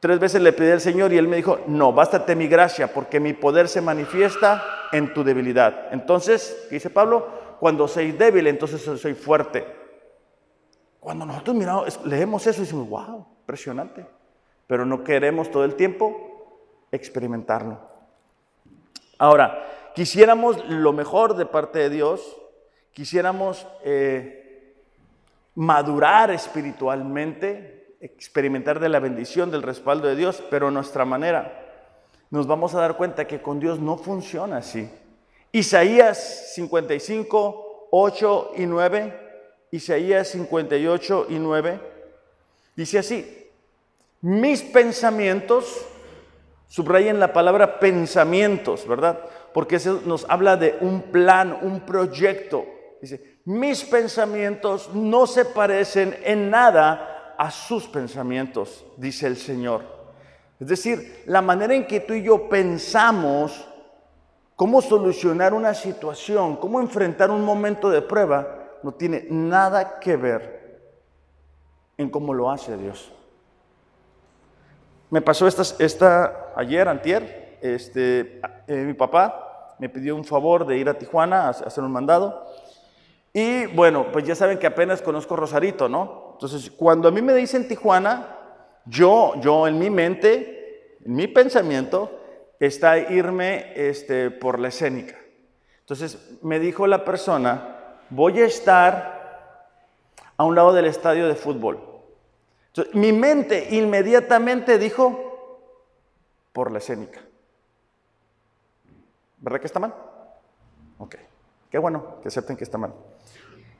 Tres 0.00 0.20
veces 0.20 0.40
le 0.40 0.52
pedí 0.52 0.70
al 0.70 0.80
Señor 0.80 1.12
y 1.12 1.18
Él 1.18 1.26
me 1.26 1.36
dijo, 1.36 1.58
no, 1.66 1.92
bástate 1.92 2.36
mi 2.36 2.46
gracia, 2.46 2.92
porque 2.92 3.18
mi 3.18 3.32
poder 3.32 3.68
se 3.68 3.80
manifiesta 3.80 4.62
en 4.92 5.12
tu 5.12 5.24
debilidad. 5.24 5.92
Entonces, 5.92 6.66
¿qué 6.68 6.76
dice 6.76 6.90
Pablo? 6.90 7.26
Cuando 7.58 7.88
soy 7.88 8.12
débil, 8.12 8.46
entonces 8.46 8.80
soy 8.80 9.14
fuerte. 9.14 9.66
Cuando 11.00 11.26
nosotros 11.26 11.56
miramos, 11.56 12.04
leemos 12.04 12.46
eso 12.46 12.60
y 12.60 12.64
decimos, 12.64 12.88
wow, 12.88 13.26
impresionante. 13.40 14.06
Pero 14.68 14.84
no 14.84 15.02
queremos 15.02 15.50
todo 15.50 15.64
el 15.64 15.74
tiempo 15.74 16.84
experimentarlo. 16.92 17.80
Ahora, 19.18 19.64
quisiéramos 19.94 20.64
lo 20.68 20.92
mejor 20.92 21.34
de 21.34 21.46
parte 21.46 21.80
de 21.80 21.90
Dios, 21.90 22.37
quisiéramos 22.98 23.64
eh, 23.84 24.74
madurar 25.54 26.32
espiritualmente, 26.32 27.94
experimentar 28.00 28.80
de 28.80 28.88
la 28.88 28.98
bendición, 28.98 29.52
del 29.52 29.62
respaldo 29.62 30.08
de 30.08 30.16
Dios, 30.16 30.42
pero 30.50 30.72
nuestra 30.72 31.04
manera, 31.04 31.64
nos 32.30 32.48
vamos 32.48 32.74
a 32.74 32.80
dar 32.80 32.96
cuenta 32.96 33.28
que 33.28 33.40
con 33.40 33.60
Dios 33.60 33.78
no 33.78 33.98
funciona 33.98 34.56
así. 34.56 34.90
Isaías 35.52 36.54
55, 36.56 37.88
8 37.92 38.52
y 38.56 38.66
9, 38.66 39.20
Isaías 39.70 40.26
58 40.30 41.26
y 41.28 41.38
9, 41.38 41.80
dice 42.74 42.98
así, 42.98 43.48
mis 44.22 44.62
pensamientos, 44.62 45.86
subrayen 46.66 47.20
la 47.20 47.32
palabra 47.32 47.78
pensamientos, 47.78 48.88
¿verdad? 48.88 49.20
Porque 49.54 49.76
eso 49.76 50.02
nos 50.04 50.28
habla 50.28 50.56
de 50.56 50.76
un 50.80 51.12
plan, 51.12 51.60
un 51.62 51.86
proyecto. 51.86 52.66
Dice, 53.00 53.40
mis 53.44 53.84
pensamientos 53.84 54.90
no 54.94 55.26
se 55.26 55.44
parecen 55.44 56.16
en 56.24 56.50
nada 56.50 57.34
a 57.38 57.50
sus 57.50 57.86
pensamientos, 57.86 58.84
dice 58.96 59.26
el 59.26 59.36
Señor. 59.36 59.82
Es 60.58 60.66
decir, 60.66 61.22
la 61.26 61.40
manera 61.40 61.74
en 61.74 61.86
que 61.86 62.00
tú 62.00 62.14
y 62.14 62.22
yo 62.22 62.48
pensamos 62.48 63.68
cómo 64.56 64.82
solucionar 64.82 65.54
una 65.54 65.72
situación, 65.74 66.56
cómo 66.56 66.80
enfrentar 66.80 67.30
un 67.30 67.44
momento 67.44 67.90
de 67.90 68.02
prueba, 68.02 68.58
no 68.82 68.92
tiene 68.92 69.26
nada 69.30 70.00
que 70.00 70.16
ver 70.16 70.80
en 71.96 72.10
cómo 72.10 72.34
lo 72.34 72.50
hace 72.50 72.76
Dios. 72.76 73.12
Me 75.10 75.22
pasó 75.22 75.46
esta, 75.46 76.52
ayer, 76.56 76.88
antier, 76.88 77.58
este, 77.62 78.40
eh, 78.66 78.84
mi 78.84 78.94
papá 78.94 79.76
me 79.78 79.88
pidió 79.88 80.16
un 80.16 80.24
favor 80.24 80.66
de 80.66 80.76
ir 80.76 80.88
a 80.88 80.98
Tijuana 80.98 81.46
a 81.46 81.50
hacer 81.50 81.84
un 81.84 81.92
mandado. 81.92 82.44
Y 83.32 83.66
bueno, 83.66 84.10
pues 84.10 84.24
ya 84.24 84.34
saben 84.34 84.58
que 84.58 84.66
apenas 84.66 85.02
conozco 85.02 85.36
Rosarito, 85.36 85.88
¿no? 85.88 86.30
Entonces, 86.34 86.70
cuando 86.70 87.08
a 87.08 87.10
mí 87.10 87.22
me 87.22 87.34
dicen 87.34 87.68
Tijuana, 87.68 88.36
yo, 88.86 89.34
yo 89.40 89.66
en 89.68 89.78
mi 89.78 89.90
mente, 89.90 90.96
en 91.04 91.14
mi 91.14 91.26
pensamiento, 91.26 92.10
está 92.58 92.98
irme 92.98 93.72
este, 93.74 94.30
por 94.30 94.58
la 94.58 94.68
escénica. 94.68 95.16
Entonces, 95.80 96.38
me 96.42 96.58
dijo 96.58 96.86
la 96.86 97.04
persona, 97.04 97.96
voy 98.10 98.40
a 98.40 98.46
estar 98.46 99.68
a 100.36 100.44
un 100.44 100.54
lado 100.54 100.72
del 100.72 100.86
estadio 100.86 101.28
de 101.28 101.34
fútbol. 101.34 101.80
Entonces, 102.68 102.94
mi 102.94 103.12
mente 103.12 103.68
inmediatamente 103.70 104.78
dijo, 104.78 105.28
por 106.52 106.72
la 106.72 106.78
escénica. 106.78 107.20
¿Verdad 109.38 109.60
que 109.60 109.66
está 109.66 109.78
mal? 109.78 109.94
Ok. 110.98 111.14
Qué 111.70 111.78
bueno 111.78 112.20
que 112.20 112.28
acepten 112.28 112.56
que 112.56 112.64
está 112.64 112.78
mal. 112.78 112.92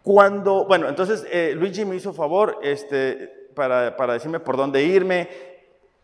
Cuando, 0.03 0.65
bueno, 0.65 0.89
entonces 0.89 1.27
eh, 1.31 1.53
Luigi 1.55 1.85
me 1.85 1.97
hizo 1.97 2.13
favor 2.13 2.59
este, 2.63 3.49
para, 3.55 3.97
para, 3.97 4.15
decirme 4.15 4.41
por 4.41 4.57
dónde 4.57 4.83
irme, 4.83 5.29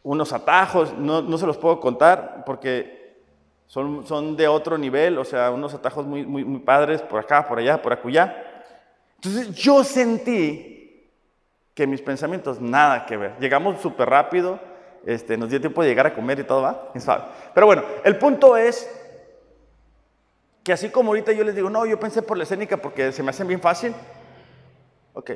unos 0.03 0.33
atajos, 0.33 0.93
no, 0.99 1.23
no, 1.23 1.39
se 1.39 1.47
los 1.47 1.57
puedo 1.57 1.81
contar 1.81 2.43
porque 2.45 3.17
son, 3.67 4.07
son 4.07 4.37
de 4.37 4.47
otro 4.47 4.77
nivel, 4.77 5.17
o 5.19 5.25
sea, 5.25 5.51
unos 5.51 5.73
atajos 5.73 6.05
muy, 6.07 6.27
muy, 6.27 6.45
muy 6.45 6.61
padres 6.61 7.01
por 7.01 7.21
acá, 7.21 7.47
por 7.47 7.59
allá, 7.59 7.81
por 7.81 7.93
acullá. 7.93 8.37
Entonces 9.17 9.55
yo 9.55 9.83
sentí 9.83 10.75
que 11.75 11.87
mis 11.87 12.03
pensamientos 12.03 12.61
nada 12.61 13.07
que 13.07 13.17
ver. 13.17 13.33
Llegamos 13.41 13.81
súper 13.81 14.09
rápido, 14.09 14.61
este, 15.07 15.37
nos 15.37 15.51
dio 15.51 15.61
tiempo 15.61 15.83
de 15.83 15.89
llegar 15.89 16.07
a 16.07 16.15
comer 16.15 16.39
y 16.41 16.45
todo, 16.45 16.63
¿va? 16.63 16.93
Pero 17.55 17.67
bueno, 17.67 17.83
el 18.05 18.17
punto 18.17 18.57
es 18.57 18.89
que 20.65 20.73
así 20.73 20.89
como 20.89 21.11
ahorita 21.11 21.31
yo 21.33 21.45
les 21.45 21.55
digo, 21.55 21.69
no, 21.69 21.85
yo 21.85 22.01
pensé 22.01 22.23
por 22.23 22.39
la 22.39 22.45
escénica 22.45 22.79
porque 22.79 23.13
se 23.13 23.23
me 23.23 23.31
hacen 23.31 23.47
bien 23.47 23.61
fácil. 23.61 23.95
Ok. 25.13 25.33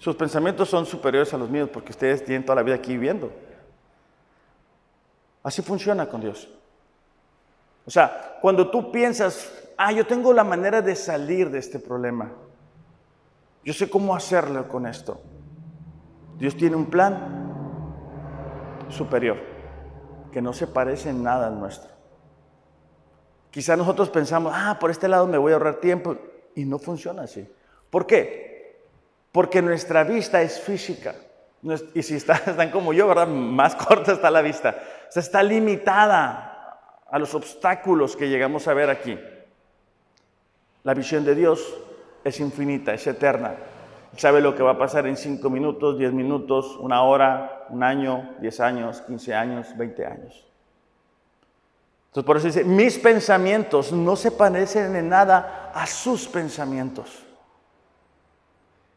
Sus 0.00 0.16
pensamientos 0.16 0.68
son 0.68 0.84
superiores 0.84 1.32
a 1.32 1.38
los 1.38 1.48
míos 1.48 1.70
porque 1.72 1.92
ustedes 1.92 2.24
tienen 2.24 2.44
toda 2.44 2.56
la 2.56 2.64
vida 2.64 2.74
aquí 2.74 2.94
viviendo. 2.94 3.32
Así 5.44 5.62
funciona 5.62 6.08
con 6.08 6.20
Dios. 6.20 6.48
O 7.86 7.90
sea, 7.90 8.38
cuando 8.42 8.68
tú 8.70 8.90
piensas, 8.90 9.52
ah, 9.76 9.92
yo 9.92 10.04
tengo 10.04 10.32
la 10.32 10.42
manera 10.42 10.82
de 10.82 10.96
salir 10.96 11.48
de 11.48 11.60
este 11.60 11.78
problema. 11.78 12.32
Yo 13.64 13.72
sé 13.72 13.88
cómo 13.88 14.16
hacerlo 14.16 14.66
con 14.66 14.84
esto. 14.84 15.20
Dios 16.38 16.56
tiene 16.56 16.74
un 16.74 16.86
plan 16.86 17.54
superior 18.88 19.36
que 20.32 20.42
no 20.42 20.52
se 20.52 20.66
parece 20.66 21.10
en 21.10 21.22
nada 21.22 21.46
al 21.46 21.60
nuestro. 21.60 22.01
Quizá 23.52 23.76
nosotros 23.76 24.08
pensamos, 24.08 24.50
ah, 24.56 24.78
por 24.80 24.90
este 24.90 25.06
lado 25.08 25.26
me 25.26 25.36
voy 25.36 25.52
a 25.52 25.56
ahorrar 25.56 25.74
tiempo 25.74 26.16
y 26.54 26.64
no 26.64 26.78
funciona 26.78 27.24
así. 27.24 27.46
¿Por 27.90 28.06
qué? 28.06 28.80
Porque 29.30 29.60
nuestra 29.60 30.04
vista 30.04 30.40
es 30.40 30.58
física. 30.58 31.14
Y 31.94 32.02
si 32.02 32.14
están 32.16 32.70
como 32.70 32.94
yo, 32.94 33.06
¿verdad? 33.06 33.28
Más 33.28 33.76
corta 33.76 34.12
está 34.12 34.30
la 34.30 34.40
vista. 34.40 34.74
O 35.06 35.12
sea, 35.12 35.20
está 35.20 35.42
limitada 35.42 36.78
a 37.10 37.18
los 37.18 37.34
obstáculos 37.34 38.16
que 38.16 38.30
llegamos 38.30 38.66
a 38.68 38.74
ver 38.74 38.88
aquí. 38.88 39.20
La 40.82 40.94
visión 40.94 41.22
de 41.26 41.34
Dios 41.34 41.76
es 42.24 42.40
infinita, 42.40 42.94
es 42.94 43.06
eterna. 43.06 43.54
Sabe 44.16 44.40
lo 44.40 44.54
que 44.54 44.62
va 44.62 44.72
a 44.72 44.78
pasar 44.78 45.06
en 45.06 45.18
cinco 45.18 45.50
minutos, 45.50 45.98
diez 45.98 46.12
minutos, 46.12 46.78
una 46.80 47.02
hora, 47.02 47.66
un 47.68 47.82
año, 47.82 48.30
diez 48.40 48.60
años, 48.60 49.02
quince 49.02 49.34
años, 49.34 49.76
veinte 49.76 50.06
años. 50.06 50.46
Entonces 52.12 52.26
por 52.26 52.36
eso 52.36 52.46
dice, 52.46 52.64
mis 52.64 52.98
pensamientos 52.98 53.90
no 53.90 54.16
se 54.16 54.30
parecen 54.30 54.94
en 54.96 55.08
nada 55.08 55.72
a 55.74 55.86
sus 55.86 56.28
pensamientos. 56.28 57.24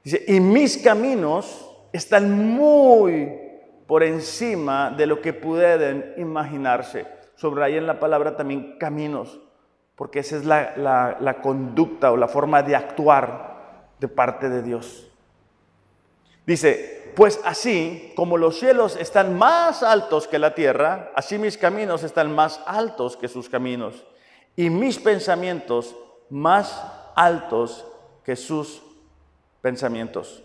Dice, 0.04 0.26
y 0.28 0.42
mis 0.42 0.78
caminos 0.78 1.66
están 1.94 2.30
muy 2.38 3.32
por 3.88 4.04
encima 4.04 4.92
de 4.92 5.08
lo 5.08 5.22
que 5.22 5.32
pueden 5.32 6.14
imaginarse. 6.18 7.08
Sobre 7.36 7.64
ahí 7.64 7.78
en 7.78 7.88
la 7.88 8.02
palabra 8.02 8.36
también 8.36 8.78
caminos, 8.78 9.40
porque 9.96 10.20
esa 10.20 10.36
es 10.36 10.44
la, 10.44 11.16
la 11.18 11.42
conducta 11.42 12.12
o 12.12 12.18
la 12.18 12.28
forma 12.28 12.64
de 12.64 12.76
actuar 12.76 13.94
de 13.98 14.10
parte 14.10 14.50
de 14.50 14.62
Dios. 14.62 15.10
Dice, 16.46 16.95
pues 17.16 17.40
así 17.44 18.14
como 18.16 18.38
los 18.38 18.60
cielos 18.60 18.98
están 18.98 19.38
más 19.38 19.84
altos 19.84 20.28
que 20.28 20.40
la 20.40 20.54
tierra, 20.54 21.12
así 21.16 21.38
mis 21.38 21.58
caminos 21.58 22.04
están 22.04 22.34
más 22.34 22.62
altos 22.66 23.18
que 23.18 23.28
sus 23.28 23.50
caminos, 23.50 24.04
y 24.56 24.70
mis 24.70 25.00
pensamientos 25.00 25.96
más 26.30 26.82
altos 27.16 27.86
que 28.24 28.36
sus 28.36 28.82
pensamientos. 29.62 30.44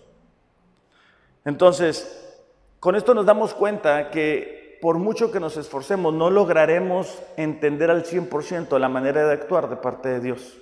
Entonces, 1.44 2.38
con 2.78 2.96
esto 2.96 3.14
nos 3.14 3.26
damos 3.26 3.54
cuenta 3.54 4.10
que 4.10 4.60
por 4.80 4.98
mucho 4.98 5.30
que 5.30 5.40
nos 5.40 5.56
esforcemos, 5.56 6.14
no 6.14 6.30
lograremos 6.30 7.22
entender 7.36 7.90
al 7.90 8.04
100% 8.04 8.78
la 8.78 8.88
manera 8.88 9.26
de 9.26 9.34
actuar 9.34 9.68
de 9.68 9.76
parte 9.76 10.08
de 10.08 10.20
Dios. 10.20 10.56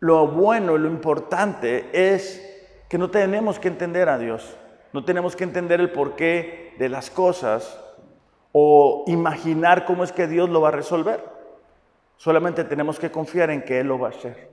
Lo 0.00 0.26
bueno, 0.26 0.76
lo 0.76 0.88
importante 0.88 1.88
es 1.92 2.42
que 2.88 2.98
no 2.98 3.10
tenemos 3.10 3.58
que 3.58 3.68
entender 3.68 4.08
a 4.08 4.18
Dios, 4.18 4.56
no 4.96 5.04
tenemos 5.04 5.36
que 5.36 5.44
entender 5.44 5.78
el 5.78 5.90
porqué 5.90 6.74
de 6.78 6.88
las 6.88 7.10
cosas 7.10 7.78
o 8.50 9.04
imaginar 9.08 9.84
cómo 9.84 10.04
es 10.04 10.10
que 10.10 10.26
Dios 10.26 10.48
lo 10.48 10.62
va 10.62 10.68
a 10.68 10.70
resolver. 10.70 11.22
Solamente 12.16 12.64
tenemos 12.64 12.98
que 12.98 13.10
confiar 13.10 13.50
en 13.50 13.62
que 13.62 13.80
Él 13.80 13.88
lo 13.88 13.98
va 13.98 14.08
a 14.08 14.12
hacer. 14.12 14.50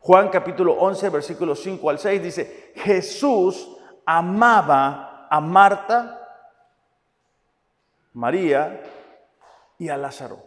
Juan 0.00 0.28
capítulo 0.28 0.74
11, 0.74 1.08
versículos 1.08 1.62
5 1.62 1.88
al 1.88 1.98
6 1.98 2.22
dice, 2.22 2.72
Jesús 2.76 3.74
amaba 4.04 5.26
a 5.30 5.40
Marta, 5.40 6.28
María 8.12 8.82
y 9.78 9.88
a 9.88 9.96
Lázaro. 9.96 10.42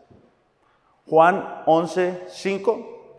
Juan 1.08 1.64
11, 1.66 2.26
5, 2.28 3.14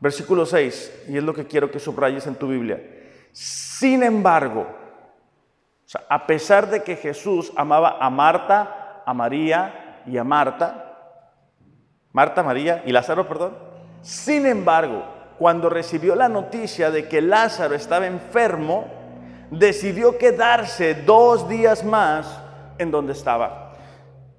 versículo 0.00 0.44
6, 0.44 1.04
y 1.08 1.18
es 1.18 1.22
lo 1.22 1.32
que 1.32 1.46
quiero 1.46 1.70
que 1.70 1.78
subrayes 1.78 2.26
en 2.26 2.34
tu 2.34 2.48
Biblia. 2.48 2.82
Sin 3.30 4.02
embargo, 4.02 4.79
a 6.08 6.26
pesar 6.26 6.68
de 6.68 6.82
que 6.82 6.96
Jesús 6.96 7.52
amaba 7.56 7.96
a 8.00 8.10
Marta, 8.10 9.02
a 9.04 9.14
María 9.14 10.02
y 10.06 10.18
a 10.18 10.24
Marta, 10.24 10.86
Marta, 12.12 12.42
María 12.42 12.82
y 12.84 12.92
Lázaro, 12.92 13.28
perdón, 13.28 13.56
sin 14.02 14.46
embargo, 14.46 15.04
cuando 15.38 15.68
recibió 15.68 16.14
la 16.14 16.28
noticia 16.28 16.90
de 16.90 17.08
que 17.08 17.20
Lázaro 17.20 17.74
estaba 17.74 18.06
enfermo, 18.06 18.86
decidió 19.50 20.18
quedarse 20.18 20.94
dos 20.94 21.48
días 21.48 21.84
más 21.84 22.40
en 22.78 22.90
donde 22.90 23.12
estaba. 23.12 23.74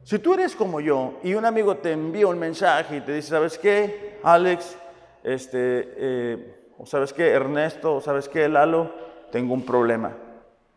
Si 0.04 0.20
tú 0.20 0.34
eres 0.34 0.56
como 0.56 0.80
yo 0.80 1.20
y 1.24 1.34
un 1.34 1.46
amigo 1.46 1.78
te 1.78 1.92
envía 1.92 2.28
un 2.28 2.40
mensaje 2.40 2.98
y 2.98 3.02
te 3.02 3.14
dice, 3.14 3.30
¿sabes 3.30 3.58
qué, 3.58 4.20
Alex? 4.24 4.78
Este, 5.24 5.94
eh, 5.98 6.56
sabes 6.86 7.14
qué, 7.14 7.30
Ernesto, 7.30 8.02
sabes 8.02 8.28
qué, 8.28 8.50
Lalo, 8.50 8.92
tengo 9.32 9.54
un 9.54 9.66
problema. 9.66 10.12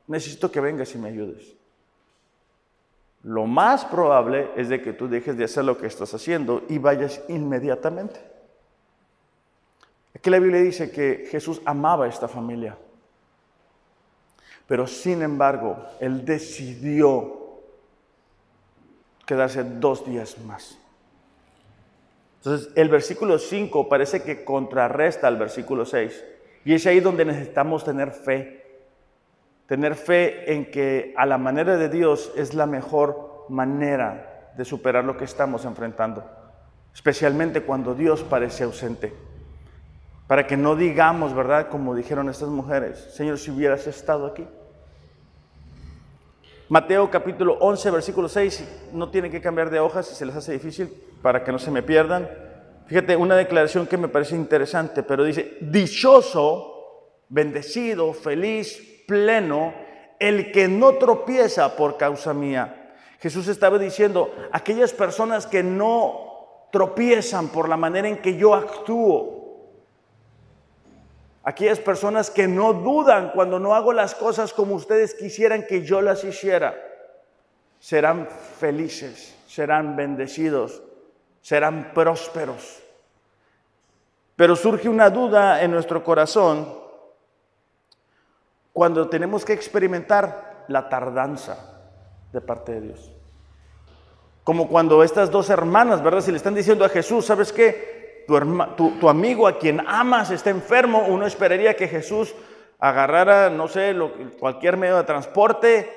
Necesito 0.07 0.51
que 0.51 0.61
vengas 0.61 0.95
y 0.95 0.99
me 0.99 1.09
ayudes. 1.09 1.55
Lo 3.23 3.47
más 3.47 3.85
probable 3.85 4.51
es 4.57 4.69
de 4.69 4.83
que 4.83 4.93
tú 4.93 5.09
dejes 5.09 5.37
de 5.37 5.45
hacer 5.45 5.65
lo 5.65 5.79
que 5.79 5.87
estás 5.87 6.13
haciendo 6.13 6.63
y 6.69 6.79
vayas 6.79 7.23
inmediatamente. 7.29 8.21
Aquí 10.15 10.31
la 10.31 10.39
Biblia 10.39 10.61
dice 10.61 10.91
que 10.91 11.27
Jesús 11.31 11.61
amaba 11.65 12.05
a 12.05 12.09
esta 12.09 12.29
familia. 12.29 12.77
Pero 14.67 14.87
sin 14.87 15.23
embargo, 15.23 15.85
él 16.01 16.25
decidió 16.25 17.61
quedarse 19.27 19.65
dos 19.65 20.07
días 20.07 20.39
más. 20.39 20.79
Entonces, 22.39 22.71
el 22.75 22.91
versículo 22.91 23.39
5 23.39 23.89
parece 23.89 24.23
que 24.23 24.45
contrarresta 24.45 25.29
al 25.29 25.39
versículo 25.39 25.87
6. 25.87 26.25
Y 26.67 26.75
es 26.75 26.87
ahí 26.87 27.01
donde 27.01 27.25
necesitamos 27.25 27.85
tener 27.85 28.11
fe. 28.11 28.64
Tener 29.67 29.95
fe 29.95 30.53
en 30.53 30.71
que 30.71 31.15
a 31.17 31.25
la 31.25 31.39
manera 31.39 31.77
de 31.77 31.89
Dios 31.89 32.33
es 32.37 32.55
la 32.55 32.67
mejor 32.67 33.47
manera 33.49 34.53
de 34.57 34.65
superar 34.65 35.05
lo 35.05 35.17
que 35.17 35.25
estamos 35.25 35.65
enfrentando. 35.65 36.25
Especialmente 36.95 37.63
cuando 37.63 37.95
Dios 37.95 38.23
parece 38.23 38.65
ausente. 38.65 39.13
Para 40.27 40.47
que 40.47 40.57
no 40.57 40.77
digamos, 40.77 41.35
¿verdad? 41.35 41.69
Como 41.69 41.95
dijeron 41.95 42.29
estas 42.29 42.49
mujeres, 42.49 42.99
Señor, 43.15 43.39
si 43.39 43.51
hubieras 43.51 43.87
estado 43.87 44.27
aquí. 44.27 44.47
Mateo 46.69 47.11
capítulo 47.11 47.59
11, 47.61 47.91
versículo 47.91 48.29
6, 48.29 48.91
no 48.93 49.11
tienen 49.11 49.31
que 49.31 49.41
cambiar 49.41 49.69
de 49.71 49.81
hojas 49.81 50.07
si 50.07 50.15
se 50.15 50.25
les 50.25 50.35
hace 50.35 50.53
difícil 50.53 50.89
para 51.21 51.45
que 51.45 51.53
no 51.53 51.59
se 51.59 51.71
me 51.71 51.83
pierdan. 51.83 52.29
Fíjate, 52.87 53.17
una 53.17 53.37
declaración 53.37 53.87
que 53.87 53.97
me 53.97 54.09
parece 54.09 54.35
interesante, 54.35 55.03
pero 55.03 55.25
dice, 55.25 55.59
dichoso, 55.61 57.21
bendecido, 57.29 58.13
feliz, 58.13 58.94
pleno, 59.07 59.75
el 60.19 60.53
que 60.53 60.69
no 60.69 60.95
tropieza 60.95 61.77
por 61.77 61.97
causa 61.97 62.35
mía. 62.35 62.95
Jesús 63.21 63.49
estaba 63.49 63.79
diciendo, 63.79 64.35
aquellas 64.53 64.93
personas 64.93 65.47
que 65.47 65.63
no 65.63 66.69
tropiezan 66.71 67.49
por 67.49 67.69
la 67.69 67.77
manera 67.77 68.09
en 68.09 68.19
que 68.19 68.37
yo 68.37 68.55
actúo, 68.55 69.45
Aquellas 71.45 71.79
personas 71.79 72.31
que 72.31 72.49
no 72.49 72.73
dudan 72.73 73.31
cuando 73.35 73.61
no 73.61 73.75
hago 73.75 73.93
las 73.93 74.15
cosas 74.15 74.55
como 74.55 74.75
ustedes 74.75 75.15
quisieran 75.15 75.67
que 75.67 75.83
yo 75.83 76.01
las 76.01 76.25
hiciera, 76.25 76.75
serán 77.79 78.27
felices, 78.59 79.37
serán 79.47 79.95
bendecidos, 79.95 80.83
serán 81.43 81.93
prósperos. 81.93 82.83
Pero 84.37 84.57
surge 84.57 84.89
una 84.89 85.11
duda 85.11 85.63
en 85.63 85.71
nuestro 85.71 86.03
corazón 86.03 86.84
cuando 88.75 89.09
tenemos 89.09 89.45
que 89.45 89.53
experimentar 89.53 90.65
la 90.67 90.89
tardanza 90.89 91.81
de 92.33 92.41
parte 92.41 92.73
de 92.73 92.81
Dios. 92.81 93.13
Como 94.43 94.69
cuando 94.69 95.05
estas 95.05 95.31
dos 95.31 95.49
hermanas, 95.49 96.03
¿verdad? 96.03 96.21
Si 96.21 96.33
le 96.33 96.37
están 96.37 96.57
diciendo 96.57 96.85
a 96.85 96.89
Jesús, 96.89 97.25
¿sabes 97.25 97.53
qué? 97.53 98.25
tu, 98.27 99.09
amigo 99.09 99.47
a 99.47 99.59
quien 99.59 99.81
amas 99.87 100.33
está 100.33 100.51
enfermo, 100.51 101.05
uno 101.07 101.25
esperaría 101.25 101.77
que 101.77 101.87
Jesús 101.87 102.35
agarrara, 102.81 103.49
no 103.49 103.69
sé, 103.69 103.95
cualquier 104.41 104.77
medio 104.77 104.97
de 104.97 105.05
transporte 105.05 105.89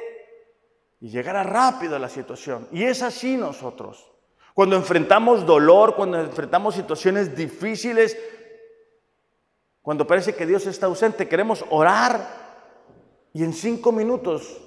y 0.99 1.09
llegara 1.09 1.41
rápido 1.41 1.95
a 1.95 1.99
la 1.99 2.09
situación. 2.09 2.67
Y 2.71 2.83
es 2.83 3.01
así 3.01 3.37
nosotros. 3.37 4.11
Cuando 4.53 4.75
enfrentamos 4.75 5.47
dolor, 5.47 5.95
cuando 5.95 6.19
enfrentamos 6.19 6.75
situaciones 6.75 7.35
difíciles, 7.35 8.15
cuando 9.81 10.05
parece 10.05 10.35
que 10.35 10.45
Dios 10.45 10.67
está 10.67 10.85
ausente, 10.85 11.27
queremos 11.27 11.65
orar 11.71 12.46
y 13.37 13.43
en 13.43 13.53
cinco 13.53 13.91
minutos 13.91 14.57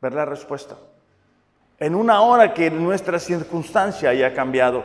ver 0.00 0.12
la 0.12 0.24
respuesta. 0.24 0.76
En 1.78 1.94
una 1.94 2.22
hora 2.22 2.52
que 2.52 2.68
nuestra 2.68 3.20
circunstancia 3.20 4.10
haya 4.10 4.34
cambiado. 4.34 4.82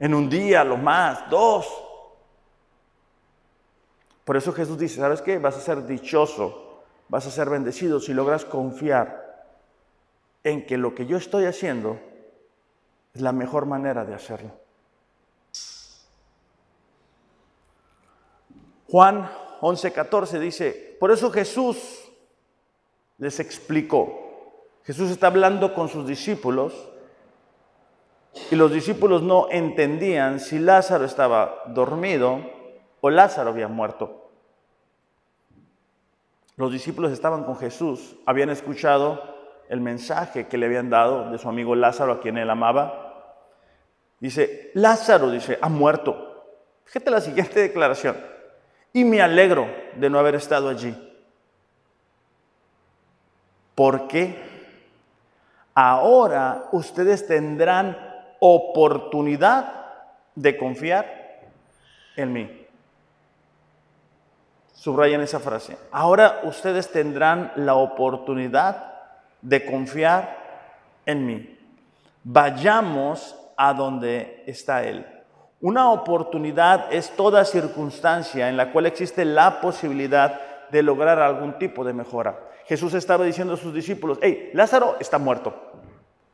En 0.00 0.14
un 0.14 0.28
día, 0.28 0.64
lo 0.64 0.76
más, 0.76 1.30
dos. 1.30 1.68
Por 4.24 4.36
eso 4.36 4.52
Jesús 4.52 4.76
dice, 4.80 4.96
¿sabes 4.96 5.22
qué? 5.22 5.38
Vas 5.38 5.58
a 5.58 5.60
ser 5.60 5.86
dichoso, 5.86 6.82
vas 7.08 7.24
a 7.24 7.30
ser 7.30 7.48
bendecido 7.48 8.00
si 8.00 8.12
logras 8.12 8.44
confiar 8.44 9.46
en 10.42 10.66
que 10.66 10.76
lo 10.76 10.92
que 10.92 11.06
yo 11.06 11.18
estoy 11.18 11.44
haciendo 11.44 12.00
es 13.14 13.20
la 13.20 13.30
mejor 13.30 13.66
manera 13.66 14.04
de 14.04 14.14
hacerlo. 14.14 14.50
Juan 18.88 19.30
11:14 19.60 20.40
dice, 20.40 20.96
por 20.98 21.12
eso 21.12 21.30
Jesús 21.30 22.09
les 23.20 23.38
explicó. 23.38 24.80
Jesús 24.82 25.10
está 25.10 25.28
hablando 25.28 25.74
con 25.74 25.88
sus 25.88 26.08
discípulos 26.08 26.88
y 28.50 28.56
los 28.56 28.72
discípulos 28.72 29.22
no 29.22 29.48
entendían 29.50 30.40
si 30.40 30.58
Lázaro 30.58 31.04
estaba 31.04 31.62
dormido 31.66 32.40
o 33.00 33.10
Lázaro 33.10 33.50
había 33.50 33.68
muerto. 33.68 34.30
Los 36.56 36.72
discípulos 36.72 37.12
estaban 37.12 37.44
con 37.44 37.56
Jesús, 37.56 38.16
habían 38.26 38.50
escuchado 38.50 39.22
el 39.68 39.80
mensaje 39.80 40.48
que 40.48 40.58
le 40.58 40.66
habían 40.66 40.90
dado 40.90 41.30
de 41.30 41.38
su 41.38 41.48
amigo 41.48 41.74
Lázaro, 41.74 42.12
a 42.12 42.20
quien 42.20 42.38
él 42.38 42.50
amaba. 42.50 43.36
Dice, 44.18 44.70
Lázaro, 44.74 45.30
dice, 45.30 45.58
ha 45.60 45.68
muerto. 45.68 46.44
Fíjate 46.84 47.10
la 47.10 47.20
siguiente 47.20 47.60
declaración. 47.60 48.16
Y 48.92 49.04
me 49.04 49.22
alegro 49.22 49.68
de 49.96 50.10
no 50.10 50.18
haber 50.18 50.34
estado 50.34 50.68
allí. 50.68 51.09
Porque 53.80 54.38
ahora 55.74 56.68
ustedes 56.72 57.26
tendrán 57.26 57.96
oportunidad 58.38 59.86
de 60.34 60.58
confiar 60.58 61.06
en 62.14 62.30
mí. 62.30 62.66
Subrayen 64.74 65.22
esa 65.22 65.40
frase. 65.40 65.78
Ahora 65.92 66.40
ustedes 66.42 66.92
tendrán 66.92 67.52
la 67.56 67.72
oportunidad 67.76 68.84
de 69.40 69.64
confiar 69.64 70.36
en 71.06 71.24
mí. 71.24 71.58
Vayamos 72.22 73.34
a 73.56 73.72
donde 73.72 74.44
está 74.46 74.84
Él. 74.84 75.06
Una 75.62 75.90
oportunidad 75.90 76.92
es 76.92 77.16
toda 77.16 77.46
circunstancia 77.46 78.50
en 78.50 78.58
la 78.58 78.72
cual 78.72 78.84
existe 78.84 79.24
la 79.24 79.62
posibilidad 79.62 80.49
de 80.70 80.82
lograr 80.82 81.18
algún 81.18 81.58
tipo 81.58 81.84
de 81.84 81.92
mejora. 81.92 82.38
Jesús 82.66 82.94
estaba 82.94 83.24
diciendo 83.24 83.54
a 83.54 83.56
sus 83.56 83.74
discípulos, 83.74 84.18
hey, 84.22 84.50
Lázaro 84.54 84.96
está 85.00 85.18
muerto. 85.18 85.54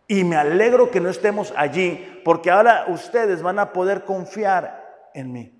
Y 0.08 0.24
me 0.24 0.36
alegro 0.36 0.90
que 0.90 1.00
no 1.00 1.08
estemos 1.08 1.52
allí, 1.56 2.20
porque 2.24 2.50
ahora 2.50 2.86
ustedes 2.88 3.42
van 3.42 3.58
a 3.58 3.72
poder 3.72 4.04
confiar 4.04 5.10
en 5.14 5.32
mí 5.32 5.56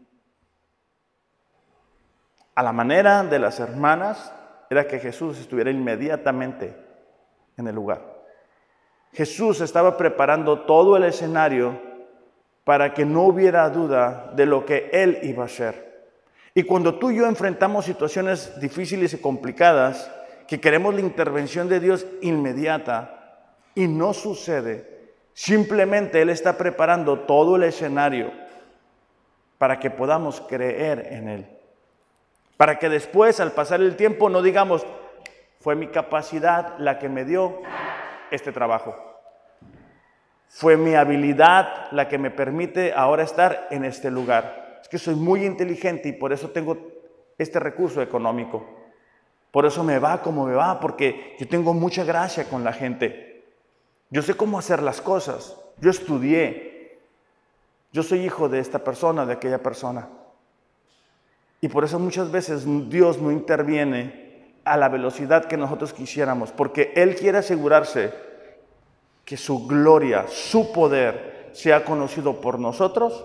a 2.56 2.62
la 2.62 2.72
manera 2.72 3.22
de 3.22 3.38
las 3.38 3.60
hermanas, 3.60 4.32
era 4.70 4.88
que 4.88 4.98
Jesús 4.98 5.38
estuviera 5.38 5.70
inmediatamente 5.70 6.74
en 7.56 7.68
el 7.68 7.74
lugar. 7.74 8.00
Jesús 9.12 9.60
estaba 9.60 9.96
preparando 9.98 10.60
todo 10.60 10.96
el 10.96 11.04
escenario 11.04 11.78
para 12.64 12.94
que 12.94 13.04
no 13.04 13.24
hubiera 13.24 13.68
duda 13.68 14.32
de 14.34 14.46
lo 14.46 14.64
que 14.64 14.88
Él 14.92 15.18
iba 15.22 15.42
a 15.42 15.46
hacer. 15.46 15.85
Y 16.56 16.62
cuando 16.62 16.94
tú 16.94 17.10
y 17.10 17.16
yo 17.16 17.26
enfrentamos 17.26 17.84
situaciones 17.84 18.58
difíciles 18.58 19.12
y 19.12 19.18
complicadas, 19.18 20.10
que 20.48 20.58
queremos 20.58 20.94
la 20.94 21.02
intervención 21.02 21.68
de 21.68 21.80
Dios 21.80 22.06
inmediata 22.22 23.50
y 23.74 23.86
no 23.86 24.14
sucede, 24.14 25.12
simplemente 25.34 26.22
Él 26.22 26.30
está 26.30 26.56
preparando 26.56 27.18
todo 27.20 27.56
el 27.56 27.64
escenario 27.64 28.32
para 29.58 29.78
que 29.78 29.90
podamos 29.90 30.40
creer 30.40 31.08
en 31.10 31.28
Él. 31.28 31.46
Para 32.56 32.78
que 32.78 32.88
después, 32.88 33.38
al 33.38 33.52
pasar 33.52 33.82
el 33.82 33.94
tiempo, 33.94 34.30
no 34.30 34.40
digamos, 34.40 34.86
fue 35.60 35.76
mi 35.76 35.88
capacidad 35.88 36.78
la 36.78 36.98
que 36.98 37.10
me 37.10 37.26
dio 37.26 37.60
este 38.30 38.50
trabajo. 38.50 38.96
Fue 40.48 40.78
mi 40.78 40.94
habilidad 40.94 41.90
la 41.92 42.08
que 42.08 42.16
me 42.16 42.30
permite 42.30 42.94
ahora 42.94 43.24
estar 43.24 43.68
en 43.70 43.84
este 43.84 44.10
lugar. 44.10 44.65
Es 44.80 44.88
que 44.88 44.98
soy 44.98 45.14
muy 45.14 45.44
inteligente 45.44 46.08
y 46.08 46.12
por 46.12 46.32
eso 46.32 46.50
tengo 46.50 46.76
este 47.38 47.58
recurso 47.58 48.00
económico. 48.02 48.64
Por 49.50 49.66
eso 49.66 49.82
me 49.82 49.98
va 49.98 50.22
como 50.22 50.46
me 50.46 50.54
va, 50.54 50.80
porque 50.80 51.36
yo 51.38 51.48
tengo 51.48 51.72
mucha 51.72 52.04
gracia 52.04 52.44
con 52.44 52.62
la 52.62 52.72
gente. 52.72 53.44
Yo 54.10 54.22
sé 54.22 54.34
cómo 54.34 54.58
hacer 54.58 54.82
las 54.82 55.00
cosas. 55.00 55.56
Yo 55.80 55.90
estudié. 55.90 56.98
Yo 57.92 58.02
soy 58.02 58.24
hijo 58.24 58.48
de 58.48 58.58
esta 58.58 58.84
persona, 58.84 59.24
de 59.24 59.32
aquella 59.32 59.62
persona. 59.62 60.08
Y 61.60 61.68
por 61.68 61.84
eso 61.84 61.98
muchas 61.98 62.30
veces 62.30 62.64
Dios 62.90 63.20
no 63.20 63.32
interviene 63.32 64.54
a 64.64 64.76
la 64.76 64.88
velocidad 64.88 65.46
que 65.46 65.56
nosotros 65.56 65.92
quisiéramos, 65.92 66.52
porque 66.52 66.92
Él 66.96 67.14
quiere 67.14 67.38
asegurarse 67.38 68.12
que 69.24 69.36
su 69.36 69.66
gloria, 69.66 70.26
su 70.28 70.72
poder 70.72 71.50
sea 71.52 71.84
conocido 71.84 72.40
por 72.40 72.58
nosotros 72.58 73.24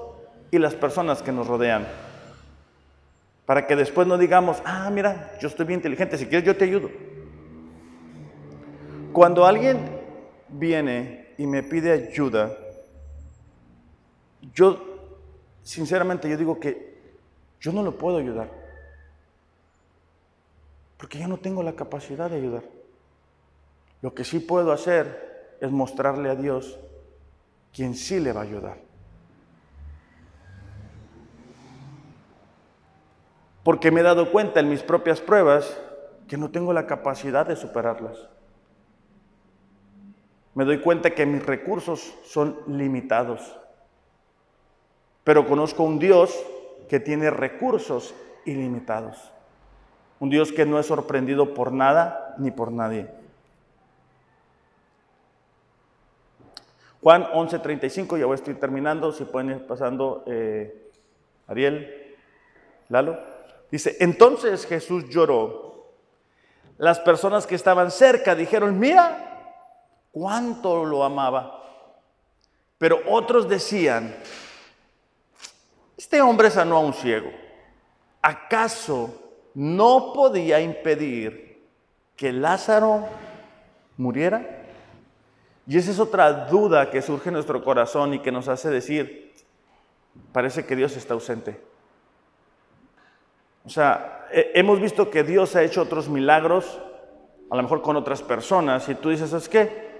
y 0.51 0.59
las 0.59 0.75
personas 0.75 1.23
que 1.23 1.31
nos 1.31 1.47
rodean. 1.47 1.87
Para 3.45 3.65
que 3.65 3.75
después 3.75 4.05
no 4.07 4.17
digamos, 4.17 4.61
ah, 4.65 4.89
mira, 4.91 5.37
yo 5.39 5.47
estoy 5.47 5.65
bien 5.65 5.79
inteligente, 5.79 6.17
si 6.17 6.27
quieres 6.27 6.45
yo 6.45 6.55
te 6.55 6.65
ayudo. 6.65 6.89
Cuando 9.13 9.45
alguien 9.45 9.79
viene 10.49 11.33
y 11.37 11.47
me 11.47 11.63
pide 11.63 11.91
ayuda, 11.91 12.55
yo, 14.53 14.79
sinceramente, 15.63 16.29
yo 16.29 16.37
digo 16.37 16.59
que 16.59 16.91
yo 17.59 17.71
no 17.71 17.83
lo 17.83 17.97
puedo 17.97 18.17
ayudar. 18.17 18.49
Porque 20.97 21.19
yo 21.19 21.27
no 21.27 21.37
tengo 21.37 21.63
la 21.63 21.73
capacidad 21.73 22.29
de 22.29 22.37
ayudar. 22.37 22.63
Lo 24.01 24.13
que 24.13 24.23
sí 24.23 24.39
puedo 24.39 24.71
hacer 24.71 25.57
es 25.61 25.71
mostrarle 25.71 26.29
a 26.29 26.35
Dios 26.35 26.77
quien 27.73 27.95
sí 27.95 28.19
le 28.19 28.33
va 28.33 28.41
a 28.41 28.43
ayudar. 28.43 28.90
Porque 33.63 33.91
me 33.91 34.01
he 34.01 34.03
dado 34.03 34.31
cuenta 34.31 34.59
en 34.59 34.69
mis 34.69 34.81
propias 34.83 35.21
pruebas 35.21 35.79
que 36.27 36.37
no 36.37 36.49
tengo 36.49 36.73
la 36.73 36.87
capacidad 36.87 37.45
de 37.45 37.55
superarlas. 37.55 38.17
Me 40.53 40.65
doy 40.65 40.79
cuenta 40.79 41.11
que 41.11 41.25
mis 41.25 41.45
recursos 41.45 42.13
son 42.25 42.57
limitados. 42.67 43.57
Pero 45.23 45.47
conozco 45.47 45.83
un 45.83 45.99
Dios 45.99 46.37
que 46.89 46.99
tiene 46.99 47.29
recursos 47.29 48.13
ilimitados. 48.45 49.31
Un 50.19 50.29
Dios 50.29 50.51
que 50.51 50.65
no 50.65 50.79
es 50.79 50.87
sorprendido 50.87 51.53
por 51.53 51.71
nada 51.71 52.35
ni 52.37 52.51
por 52.51 52.71
nadie. 52.71 53.09
Juan 57.01 57.25
11:35, 57.33 58.17
ya 58.17 58.25
voy 58.25 58.33
a 58.33 58.35
estar 58.35 58.53
terminando, 58.55 59.11
si 59.11 59.23
pueden 59.23 59.49
ir 59.51 59.65
pasando, 59.65 60.23
eh, 60.27 60.91
Ariel, 61.47 62.15
Lalo. 62.89 63.30
Dice, 63.71 63.95
entonces 64.01 64.65
Jesús 64.65 65.05
lloró. 65.09 65.93
Las 66.77 66.99
personas 66.99 67.47
que 67.47 67.55
estaban 67.55 67.89
cerca 67.89 68.35
dijeron, 68.35 68.77
mira, 68.77 69.31
cuánto 70.11 70.83
lo 70.83 71.03
amaba. 71.03 71.63
Pero 72.77 72.99
otros 73.07 73.47
decían, 73.47 74.13
este 75.97 76.21
hombre 76.21 76.49
sanó 76.49 76.77
a 76.77 76.81
un 76.81 76.93
ciego. 76.93 77.31
¿Acaso 78.21 79.13
no 79.53 80.11
podía 80.13 80.59
impedir 80.59 81.65
que 82.15 82.33
Lázaro 82.33 83.07
muriera? 83.97 84.65
Y 85.65 85.77
esa 85.77 85.91
es 85.91 85.99
otra 85.99 86.47
duda 86.47 86.89
que 86.89 87.01
surge 87.01 87.29
en 87.29 87.35
nuestro 87.35 87.63
corazón 87.63 88.15
y 88.15 88.19
que 88.19 88.31
nos 88.31 88.47
hace 88.47 88.69
decir, 88.69 89.33
parece 90.33 90.65
que 90.65 90.75
Dios 90.75 90.97
está 90.97 91.13
ausente. 91.13 91.70
O 93.65 93.69
sea, 93.69 94.27
hemos 94.31 94.79
visto 94.79 95.09
que 95.09 95.23
Dios 95.23 95.55
ha 95.55 95.63
hecho 95.63 95.81
otros 95.81 96.09
milagros, 96.09 96.81
a 97.49 97.55
lo 97.55 97.63
mejor 97.63 97.81
con 97.81 97.95
otras 97.95 98.21
personas, 98.21 98.87
y 98.89 98.95
tú 98.95 99.09
dices, 99.09 99.29
¿sabes 99.29 99.49
qué? 99.49 99.91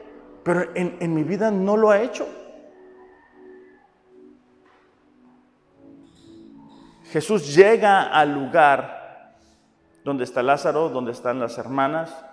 Pero 0.44 0.72
en, 0.74 0.98
en 1.00 1.14
mi 1.14 1.24
vida 1.24 1.52
no 1.52 1.78
lo 1.78 1.92
ha 1.92 2.02
hecho. 2.02 2.28
Jesús 7.12 7.54
llega 7.54 8.04
al 8.04 8.34
lugar 8.34 9.36
donde 10.04 10.24
está 10.24 10.42
Lázaro, 10.42 10.90
donde 10.90 11.12
están 11.12 11.40
las 11.40 11.58
hermanas, 11.58 12.26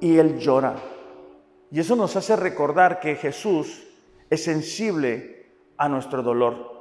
y 0.00 0.18
él 0.18 0.38
llora. 0.38 0.74
Y 1.70 1.80
eso 1.80 1.96
nos 1.96 2.16
hace 2.16 2.34
recordar 2.36 3.00
que 3.00 3.16
Jesús 3.16 3.86
es 4.30 4.42
sensible 4.42 5.52
a 5.76 5.88
nuestro 5.88 6.22
dolor, 6.22 6.73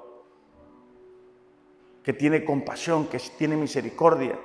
que 2.04 2.14
tiene 2.14 2.44
compasión, 2.44 3.08
que 3.08 3.20
tiene 3.38 3.56
misericordia, 3.56 4.38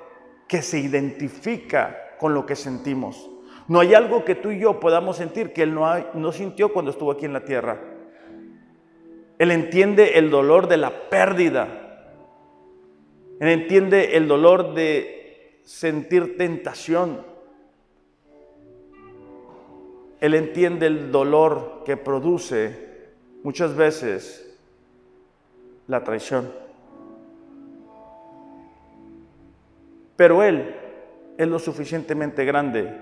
que 0.47 0.63
se 0.63 0.79
identifica 0.79 2.17
con 2.19 2.33
lo 2.33 2.47
que 2.47 2.57
sentimos. 2.57 3.29
No 3.67 3.81
hay 3.81 3.95
algo 3.95 4.25
que 4.25 4.35
tú 4.35 4.51
y 4.51 4.61
yo 4.61 4.81
podamos 4.81 5.17
sentir 5.17 5.53
que 5.53 5.63
Él 5.63 5.75
no, 5.75 6.33
sintió 6.33 6.73
cuando 6.73 6.91
estuvo 6.91 7.11
aquí 7.11 7.27
en 7.27 7.35
la 7.35 7.45
tierra. 7.45 7.79
Él 9.39 9.51
entiende 9.51 10.19
el 10.19 10.31
dolor 10.31 10.69
de 10.69 10.79
la 10.79 11.11
pérdida. 11.11 12.15
Él 13.41 13.49
entiende 13.49 14.17
el 14.17 14.27
dolor 14.27 14.75
de 14.75 15.61
sentir 15.65 16.37
tentación. 16.39 17.25
Él 20.21 20.35
entiende 20.35 20.87
el 20.87 21.13
dolor 21.13 21.83
que 21.85 21.97
produce 21.97 22.89
muchas 23.43 23.77
veces 23.77 24.59
la 25.87 26.03
traición. 26.03 26.68
Pero 30.19 30.43
Él 30.43 30.75
es 31.37 31.47
lo 31.47 31.61
suficientemente 31.61 32.45
grande 32.45 32.93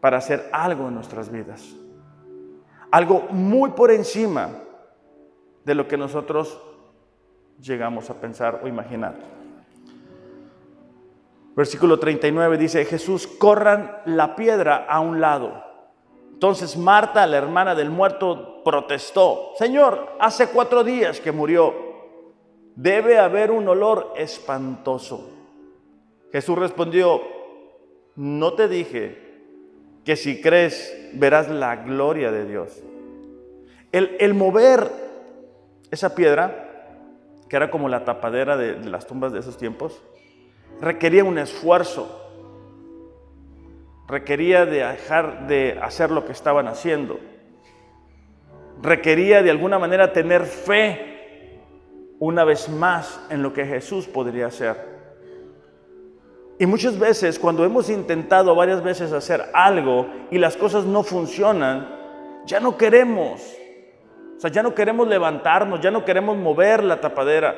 para 0.00 0.18
hacer 0.18 0.48
algo 0.52 0.86
en 0.86 0.94
nuestras 0.94 1.32
vidas. 1.32 1.74
Algo 2.92 3.26
muy 3.30 3.70
por 3.70 3.90
encima 3.90 4.50
de 5.64 5.74
lo 5.74 5.88
que 5.88 5.96
nosotros 5.96 6.62
llegamos 7.60 8.08
a 8.08 8.14
pensar 8.14 8.60
o 8.62 8.68
imaginar. 8.68 9.16
Versículo 11.56 11.98
39 11.98 12.56
dice, 12.56 12.84
Jesús, 12.84 13.26
corran 13.26 13.98
la 14.04 14.36
piedra 14.36 14.86
a 14.88 15.00
un 15.00 15.20
lado. 15.20 15.64
Entonces 16.34 16.76
Marta, 16.76 17.26
la 17.26 17.36
hermana 17.36 17.74
del 17.74 17.90
muerto, 17.90 18.62
protestó, 18.62 19.54
Señor, 19.58 20.10
hace 20.20 20.50
cuatro 20.50 20.84
días 20.84 21.18
que 21.18 21.32
murió, 21.32 21.74
debe 22.76 23.18
haber 23.18 23.50
un 23.50 23.66
olor 23.66 24.12
espantoso. 24.14 25.37
Jesús 26.32 26.58
respondió, 26.58 27.22
no 28.16 28.52
te 28.54 28.68
dije 28.68 29.28
que 30.04 30.16
si 30.16 30.40
crees 30.40 31.10
verás 31.14 31.48
la 31.48 31.76
gloria 31.76 32.32
de 32.32 32.46
Dios. 32.46 32.82
El, 33.92 34.34
mover 34.34 34.90
esa 35.90 36.14
piedra 36.14 36.64
que 37.48 37.56
era 37.56 37.70
como 37.70 37.88
la 37.88 38.04
tapadera 38.04 38.56
de, 38.56 38.76
las 38.84 39.06
tumbas 39.06 39.32
de 39.32 39.38
esos 39.38 39.56
tiempos, 39.56 40.02
requería 40.80 41.24
un 41.24 41.38
esfuerzo, 41.38 42.30
requería 44.06 44.66
de 44.66 44.84
dejar 44.84 45.46
de 45.46 45.78
hacer 45.80 46.10
lo 46.10 46.26
que 46.26 46.32
estaban 46.32 46.68
haciendo, 46.68 47.18
requería 48.82 49.42
de 49.42 49.50
alguna 49.50 49.78
manera 49.78 50.12
tener 50.12 50.44
fe 50.44 51.60
una 52.18 52.44
vez 52.44 52.68
más 52.68 53.18
en 53.30 53.42
lo 53.42 53.54
que 53.54 53.64
Jesús 53.64 54.06
podría 54.06 54.48
hacer. 54.48 54.97
Y 56.58 56.66
muchas 56.66 56.98
veces 56.98 57.38
cuando 57.38 57.64
hemos 57.64 57.88
intentado 57.88 58.54
varias 58.54 58.82
veces 58.82 59.12
hacer 59.12 59.44
algo 59.54 60.08
y 60.30 60.38
las 60.38 60.56
cosas 60.56 60.84
no 60.84 61.04
funcionan, 61.04 61.88
ya 62.46 62.58
no 62.58 62.76
queremos, 62.76 63.40
o 64.36 64.40
sea, 64.40 64.50
ya 64.50 64.62
no 64.62 64.74
queremos 64.74 65.06
levantarnos, 65.06 65.80
ya 65.80 65.90
no 65.90 66.04
queremos 66.04 66.36
mover 66.36 66.82
la 66.82 67.00
tapadera. 67.00 67.54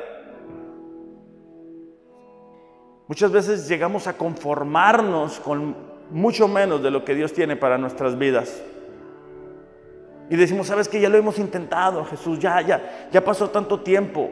Muchas 3.06 3.32
veces 3.32 3.68
llegamos 3.68 4.06
a 4.06 4.12
conformarnos 4.16 5.40
con 5.40 5.74
mucho 6.10 6.46
menos 6.46 6.82
de 6.82 6.90
lo 6.90 7.04
que 7.04 7.14
Dios 7.14 7.32
tiene 7.32 7.56
para 7.56 7.78
nuestras 7.78 8.18
vidas. 8.18 8.62
Y 10.28 10.36
decimos, 10.36 10.68
sabes 10.68 10.88
que 10.88 11.00
ya 11.00 11.08
lo 11.08 11.16
hemos 11.16 11.38
intentado, 11.38 12.04
Jesús, 12.04 12.38
ya, 12.38 12.60
ya, 12.60 13.08
ya 13.10 13.24
pasó 13.24 13.50
tanto 13.50 13.80
tiempo. 13.80 14.30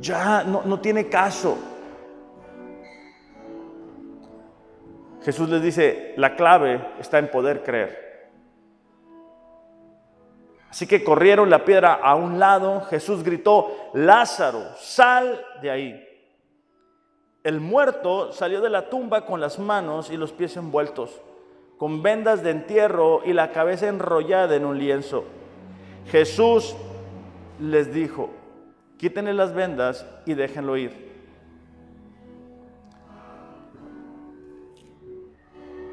Ya 0.00 0.42
no, 0.42 0.62
no 0.64 0.80
tiene 0.80 1.06
caso. 1.06 1.56
Jesús 5.26 5.48
les 5.48 5.60
dice, 5.60 6.14
la 6.16 6.36
clave 6.36 6.80
está 7.00 7.18
en 7.18 7.32
poder 7.32 7.64
creer. 7.64 8.30
Así 10.70 10.86
que 10.86 11.02
corrieron 11.02 11.50
la 11.50 11.64
piedra 11.64 11.94
a 11.94 12.14
un 12.14 12.38
lado. 12.38 12.82
Jesús 12.82 13.24
gritó, 13.24 13.90
Lázaro, 13.92 14.62
sal 14.76 15.44
de 15.60 15.70
ahí. 15.72 16.08
El 17.42 17.58
muerto 17.58 18.32
salió 18.32 18.60
de 18.60 18.70
la 18.70 18.88
tumba 18.88 19.26
con 19.26 19.40
las 19.40 19.58
manos 19.58 20.12
y 20.12 20.16
los 20.16 20.30
pies 20.30 20.56
envueltos, 20.56 21.20
con 21.76 22.04
vendas 22.04 22.44
de 22.44 22.52
entierro 22.52 23.22
y 23.24 23.32
la 23.32 23.50
cabeza 23.50 23.88
enrollada 23.88 24.54
en 24.54 24.64
un 24.64 24.78
lienzo. 24.78 25.24
Jesús 26.08 26.76
les 27.58 27.92
dijo, 27.92 28.30
quítenle 28.96 29.34
las 29.34 29.52
vendas 29.54 30.06
y 30.24 30.34
déjenlo 30.34 30.76
ir. 30.76 31.05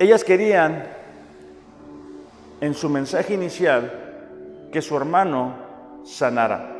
Ellas 0.03 0.25
querían, 0.25 0.83
en 2.59 2.73
su 2.73 2.89
mensaje 2.89 3.35
inicial, 3.35 4.67
que 4.69 4.81
su 4.81 4.97
hermano 4.97 5.55
sanara. 6.03 6.75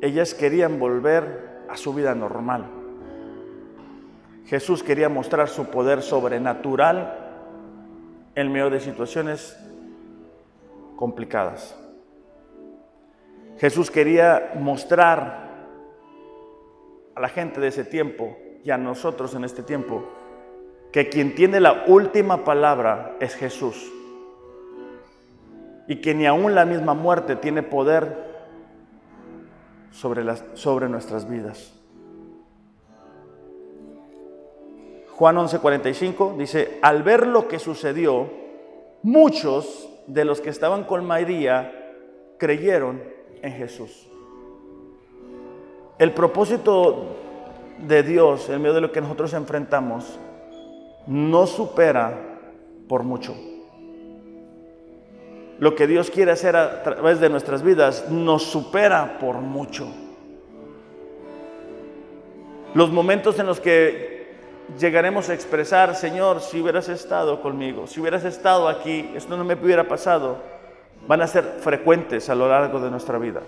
Ellas 0.00 0.32
querían 0.34 0.78
volver 0.78 1.64
a 1.68 1.76
su 1.76 1.92
vida 1.92 2.14
normal. 2.14 2.64
Jesús 4.46 4.84
quería 4.84 5.08
mostrar 5.08 5.48
su 5.48 5.64
poder 5.64 6.00
sobrenatural 6.00 7.18
en 8.36 8.52
medio 8.52 8.70
de 8.70 8.78
situaciones 8.78 9.58
complicadas. 10.94 11.76
Jesús 13.58 13.90
quería 13.90 14.52
mostrar 14.60 15.50
a 17.16 17.20
la 17.20 17.28
gente 17.28 17.60
de 17.60 17.66
ese 17.66 17.84
tiempo 17.84 18.43
y 18.64 18.70
a 18.70 18.78
nosotros 18.78 19.34
en 19.34 19.44
este 19.44 19.62
tiempo 19.62 20.02
que 20.90 21.08
quien 21.08 21.34
tiene 21.34 21.60
la 21.60 21.84
última 21.86 22.44
palabra 22.44 23.16
es 23.20 23.34
Jesús 23.34 23.92
y 25.86 25.96
que 26.00 26.14
ni 26.14 26.24
aún 26.24 26.54
la 26.54 26.64
misma 26.64 26.94
muerte 26.94 27.36
tiene 27.36 27.62
poder 27.62 28.32
sobre, 29.90 30.24
las, 30.24 30.44
sobre 30.54 30.88
nuestras 30.88 31.28
vidas. 31.28 31.72
Juan 35.10 35.36
11:45 35.36 36.36
dice, 36.36 36.78
al 36.82 37.02
ver 37.02 37.26
lo 37.26 37.46
que 37.46 37.58
sucedió, 37.58 38.28
muchos 39.02 39.88
de 40.06 40.24
los 40.24 40.40
que 40.40 40.50
estaban 40.50 40.84
con 40.84 41.04
María 41.04 41.92
creyeron 42.38 43.02
en 43.42 43.52
Jesús. 43.52 44.08
El 45.98 46.12
propósito 46.12 47.23
de 47.78 48.02
Dios 48.02 48.48
en 48.48 48.60
medio 48.60 48.74
de 48.74 48.80
lo 48.80 48.92
que 48.92 49.00
nosotros 49.00 49.32
enfrentamos 49.34 50.18
no 51.06 51.46
supera 51.46 52.18
por 52.88 53.02
mucho 53.02 53.34
lo 55.58 55.74
que 55.74 55.86
Dios 55.86 56.10
quiere 56.10 56.32
hacer 56.32 56.56
a 56.56 56.82
través 56.82 57.20
de 57.20 57.28
nuestras 57.28 57.62
vidas 57.62 58.10
nos 58.10 58.42
supera 58.42 59.18
por 59.18 59.36
mucho. 59.36 59.88
Los 62.74 62.90
momentos 62.90 63.38
en 63.38 63.46
los 63.46 63.60
que 63.60 64.34
llegaremos 64.78 65.28
a 65.28 65.34
expresar, 65.34 65.94
Señor, 65.94 66.40
si 66.40 66.60
hubieras 66.60 66.88
estado 66.88 67.40
conmigo, 67.40 67.86
si 67.86 68.00
hubieras 68.00 68.24
estado 68.24 68.68
aquí, 68.68 69.10
esto 69.14 69.36
no 69.36 69.44
me 69.44 69.54
hubiera 69.54 69.86
pasado, 69.86 70.38
van 71.06 71.22
a 71.22 71.26
ser 71.26 71.44
frecuentes 71.60 72.28
a 72.28 72.34
lo 72.34 72.48
largo 72.48 72.80
de 72.80 72.90
nuestra 72.90 73.18
vida. 73.18 73.42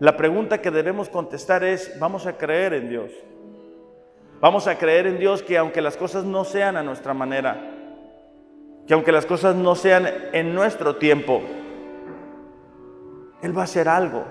La 0.00 0.16
pregunta 0.16 0.62
que 0.62 0.70
debemos 0.70 1.08
contestar 1.08 1.64
es, 1.64 1.98
¿vamos 1.98 2.26
a 2.26 2.36
creer 2.36 2.72
en 2.72 2.88
Dios? 2.88 3.10
Vamos 4.40 4.68
a 4.68 4.78
creer 4.78 5.08
en 5.08 5.18
Dios 5.18 5.42
que 5.42 5.58
aunque 5.58 5.82
las 5.82 5.96
cosas 5.96 6.24
no 6.24 6.44
sean 6.44 6.76
a 6.76 6.84
nuestra 6.84 7.14
manera, 7.14 7.58
que 8.86 8.94
aunque 8.94 9.10
las 9.10 9.26
cosas 9.26 9.56
no 9.56 9.74
sean 9.74 10.08
en 10.32 10.54
nuestro 10.54 10.96
tiempo, 10.96 11.42
Él 13.42 13.56
va 13.56 13.62
a 13.62 13.64
hacer 13.64 13.88
algo 13.88 14.24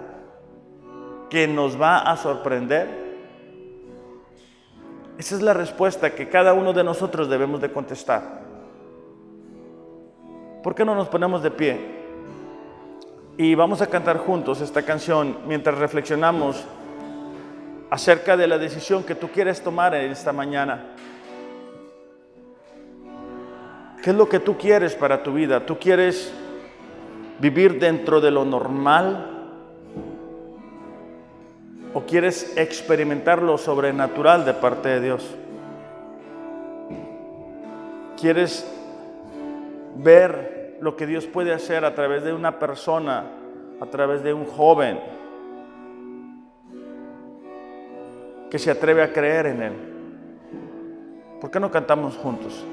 que 1.30 1.48
nos 1.48 1.80
va 1.80 1.98
a 2.00 2.16
sorprender. 2.16 2.88
Esa 5.18 5.36
es 5.36 5.42
la 5.42 5.54
respuesta 5.54 6.16
que 6.16 6.30
cada 6.30 6.54
uno 6.54 6.72
de 6.72 6.86
nosotros 6.86 7.28
debemos 7.28 7.60
de 7.60 7.72
contestar. 7.72 8.46
¿Por 10.64 10.74
qué 10.74 10.86
no 10.86 10.96
nos 10.96 11.10
ponemos 11.10 11.44
de 11.44 11.52
pie? 11.52 11.97
Y 13.40 13.54
vamos 13.54 13.84
a 13.84 13.88
cantar 13.88 14.18
juntos 14.18 14.62
esta 14.62 14.82
canción 14.82 15.38
mientras 15.46 15.78
reflexionamos 15.78 16.66
acerca 17.92 18.36
de 18.36 18.48
la 18.48 18.58
decisión 18.58 19.04
que 19.04 19.14
tú 19.14 19.28
quieres 19.28 19.62
tomar 19.62 19.94
en 19.94 20.10
esta 20.10 20.34
mañana. 20.34 20.86
¿Qué 24.02 24.10
es 24.10 24.16
lo 24.16 24.28
que 24.28 24.40
tú 24.40 24.58
quieres 24.58 24.96
para 24.96 25.22
tu 25.22 25.34
vida? 25.34 25.64
¿Tú 25.68 25.78
quieres 25.78 26.34
vivir 27.38 27.80
dentro 27.80 28.20
de 28.22 28.32
lo 28.32 28.44
normal? 28.44 29.52
¿O 31.94 32.02
quieres 32.08 32.58
experimentar 32.58 33.44
lo 33.44 33.60
sobrenatural 33.60 34.46
de 34.46 34.56
parte 34.56 34.90
de 34.90 35.02
Dios? 35.02 35.36
¿Quieres 38.20 38.68
ver 39.96 40.57
lo 40.82 40.96
que 40.96 41.08
Dios 41.08 41.26
puede 41.26 41.54
hacer 41.54 41.86
a 41.86 41.96
través 41.96 42.24
de 42.24 42.34
una 42.34 42.60
persona, 42.60 43.26
a 43.80 43.86
través 43.88 44.24
de 44.24 44.34
un 44.34 44.46
joven 44.46 45.00
que 48.50 48.60
se 48.60 48.72
atreve 48.72 49.04
a 49.04 49.12
creer 49.12 49.48
en 49.48 49.62
Él? 49.62 49.74
¿Por 51.42 51.52
qué 51.52 51.60
no 51.60 51.70
cantamos 51.70 52.16
juntos? 52.18 52.66